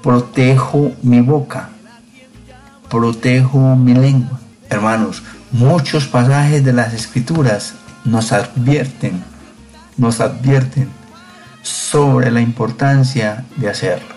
¿Protejo 0.00 0.92
mi 1.02 1.20
boca? 1.20 1.70
¿Protejo 2.88 3.74
mi 3.74 3.94
lengua? 3.94 4.38
Hermanos, 4.70 5.24
muchos 5.50 6.06
pasajes 6.06 6.64
de 6.64 6.72
las 6.72 6.94
escrituras 6.94 7.74
nos 8.04 8.30
advierten, 8.30 9.24
nos 9.96 10.20
advierten 10.20 10.88
sobre 11.62 12.30
la 12.30 12.40
importancia 12.40 13.44
de 13.56 13.68
hacerlo. 13.68 14.14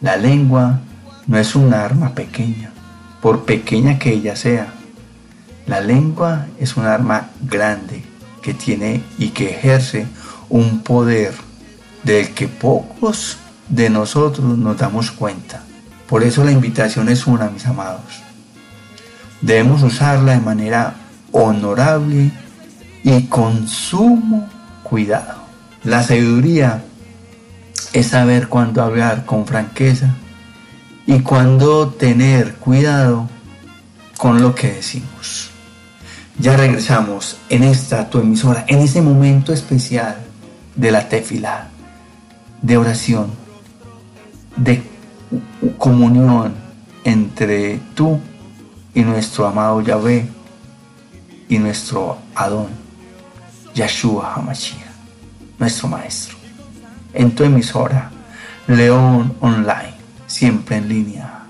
La 0.00 0.16
lengua 0.16 0.80
no 1.26 1.38
es 1.38 1.54
un 1.54 1.72
arma 1.72 2.14
pequeña, 2.14 2.70
por 3.22 3.44
pequeña 3.44 3.98
que 3.98 4.12
ella 4.12 4.36
sea. 4.36 4.68
La 5.66 5.80
lengua 5.80 6.46
es 6.60 6.76
un 6.76 6.84
arma 6.84 7.30
grande 7.40 8.04
que 8.42 8.52
tiene 8.52 9.02
y 9.18 9.28
que 9.28 9.50
ejerce 9.50 10.06
un 10.50 10.82
poder 10.82 11.32
del 12.02 12.34
que 12.34 12.48
pocos 12.48 13.38
de 13.68 13.88
nosotros 13.88 14.46
nos 14.58 14.76
damos 14.76 15.10
cuenta. 15.10 15.62
Por 16.06 16.22
eso 16.22 16.44
la 16.44 16.52
invitación 16.52 17.08
es 17.08 17.26
una, 17.26 17.48
mis 17.48 17.66
amados. 17.66 18.22
Debemos 19.40 19.82
usarla 19.82 20.32
de 20.32 20.40
manera 20.40 20.94
honorable 21.32 22.30
y 23.04 23.24
con 23.24 23.68
sumo 23.68 24.48
cuidado. 24.82 25.44
La 25.84 26.02
sabiduría 26.02 26.82
es 27.92 28.08
saber 28.08 28.48
cuándo 28.48 28.82
hablar 28.82 29.24
con 29.26 29.46
franqueza 29.46 30.14
y 31.06 31.20
cuándo 31.20 31.88
tener 31.90 32.54
cuidado 32.54 33.28
con 34.16 34.40
lo 34.40 34.54
que 34.54 34.72
decimos. 34.72 35.50
Ya 36.38 36.56
regresamos 36.56 37.36
en 37.50 37.62
esta 37.62 38.10
tu 38.10 38.18
emisora, 38.18 38.64
en 38.66 38.80
ese 38.80 39.02
momento 39.02 39.52
especial 39.52 40.16
de 40.74 40.90
la 40.90 41.08
tefila, 41.08 41.68
de 42.62 42.76
oración, 42.76 43.30
de 44.56 44.82
comunión 45.78 46.54
entre 47.04 47.78
tú 47.94 48.18
y 48.94 49.02
nuestro 49.02 49.46
amado 49.46 49.80
Yahvé 49.82 50.26
y 51.48 51.58
nuestro 51.58 52.18
Adón, 52.34 52.83
Yahshua 53.74 54.34
Hamashiach, 54.34 54.86
nuestro 55.58 55.88
Maestro. 55.88 56.36
En 57.12 57.34
tu 57.34 57.44
emisora, 57.44 58.10
León 58.68 59.36
Online, 59.40 59.94
siempre 60.26 60.76
en 60.76 60.88
línea 60.88 61.40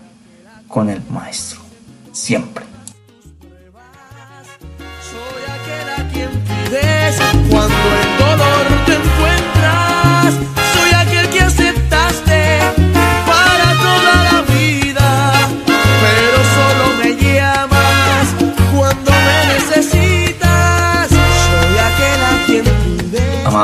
con 0.67 0.89
el 0.89 1.03
Maestro, 1.11 1.61
siempre. 2.13 2.65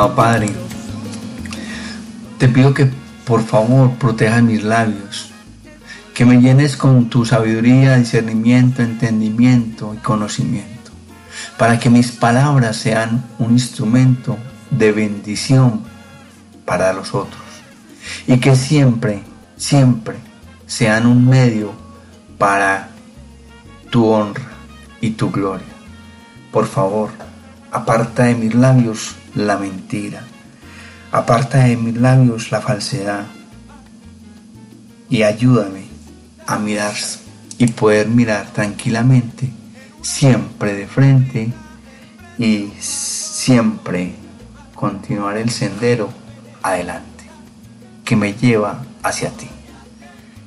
Padre, 0.09 0.49
te 2.39 2.49
pido 2.49 2.73
que 2.73 2.91
por 3.27 3.45
favor 3.45 3.93
protejas 3.99 4.43
mis 4.43 4.65
labios, 4.65 5.31
que 6.15 6.25
me 6.25 6.41
llenes 6.41 6.77
con 6.77 7.11
tu 7.11 7.27
sabiduría, 7.27 7.97
discernimiento, 7.97 8.83
entendimiento 8.83 9.95
y 9.95 9.99
conocimiento, 9.99 10.91
para 11.59 11.79
que 11.79 11.91
mis 11.91 12.13
palabras 12.13 12.77
sean 12.77 13.25
un 13.39 13.53
instrumento 13.53 14.39
de 14.71 14.91
bendición 14.93 15.83
para 16.65 16.93
los 16.95 17.15
otros 17.15 17.43
y 18.27 18.39
que 18.39 18.57
siempre, 18.57 19.23
siempre 19.57 20.17
sean 20.67 21.07
un 21.07 21.29
medio 21.29 21.73
para 22.39 22.89
tu 23.91 24.07
honra 24.07 24.49
y 25.03 25.11
tu 25.11 25.31
gloria. 25.31 25.67
Por 26.51 26.67
favor, 26.67 27.11
aparta 27.71 28.25
de 28.25 28.35
mis 28.35 28.55
labios 28.55 29.17
la 29.35 29.57
mentira, 29.57 30.23
aparta 31.13 31.59
de 31.65 31.77
mis 31.77 31.97
labios 31.97 32.51
la 32.51 32.61
falsedad 32.61 33.27
y 35.09 35.23
ayúdame 35.23 35.85
a 36.47 36.59
mirar 36.59 36.95
y 37.59 37.67
poder 37.69 38.09
mirar 38.09 38.47
tranquilamente, 38.53 39.51
siempre 40.03 40.75
de 40.75 40.87
frente 40.87 41.53
y 42.39 42.73
siempre 42.79 44.15
continuar 44.75 45.37
el 45.37 45.51
sendero 45.51 46.09
adelante 46.63 47.25
que 48.05 48.17
me 48.17 48.35
lleva 48.35 48.83
hacia 49.03 49.31
ti. 49.31 49.49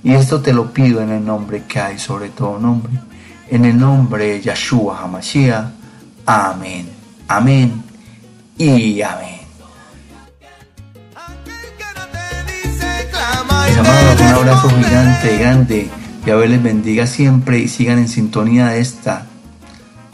Y 0.04 0.14
esto 0.14 0.42
te 0.42 0.54
lo 0.54 0.74
pido 0.74 1.02
en 1.02 1.12
el 1.12 1.26
nombre 1.26 1.64
que 1.64 1.80
hay 1.80 2.00
sobre 2.00 2.30
todo 2.30 2.60
nombre, 2.60 2.94
en 3.50 3.64
el 3.64 3.78
nombre 3.78 4.32
de 4.32 4.42
Yahshua 4.42 5.02
Hamashiach. 5.02 5.68
Amén, 6.26 6.90
amén 7.38 7.84
y 8.58 9.02
amén. 9.02 9.40
Mis 13.68 13.78
amados, 13.78 14.22
un 14.22 14.28
abrazo 14.28 14.70
gigante, 14.70 15.38
grande. 15.38 15.90
Dios 16.26 16.50
les 16.50 16.62
bendiga 16.62 17.08
siempre 17.08 17.58
y 17.58 17.68
sigan 17.68 17.98
en 17.98 18.08
sintonía 18.08 18.68
de 18.68 18.80
esta 18.80 19.26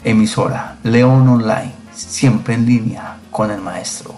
emisora, 0.02 0.78
León 0.82 1.28
Online, 1.28 1.72
siempre 1.94 2.54
en 2.54 2.66
línea 2.66 3.18
con 3.30 3.50
el 3.50 3.60
Maestro. 3.60 4.14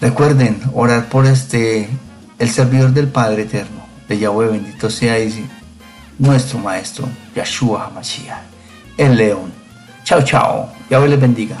Recuerden 0.00 0.60
orar 0.72 1.08
por 1.08 1.26
este, 1.26 1.88
el 2.38 2.50
servidor 2.50 2.92
del 2.92 3.08
Padre 3.08 3.42
Eterno, 3.42 3.86
de 4.08 4.18
Yahweh, 4.18 4.48
bendito 4.48 4.90
sea 4.90 5.18
y 5.18 5.46
nuestro 6.18 6.58
Maestro, 6.58 7.08
Yahshua 7.34 7.86
HaMashiach, 7.86 8.42
el 8.96 9.16
León. 9.16 9.55
Chao, 10.06 10.22
chao. 10.22 10.68
Yahweh 10.88 11.08
les 11.08 11.16
bendiga. 11.16 11.56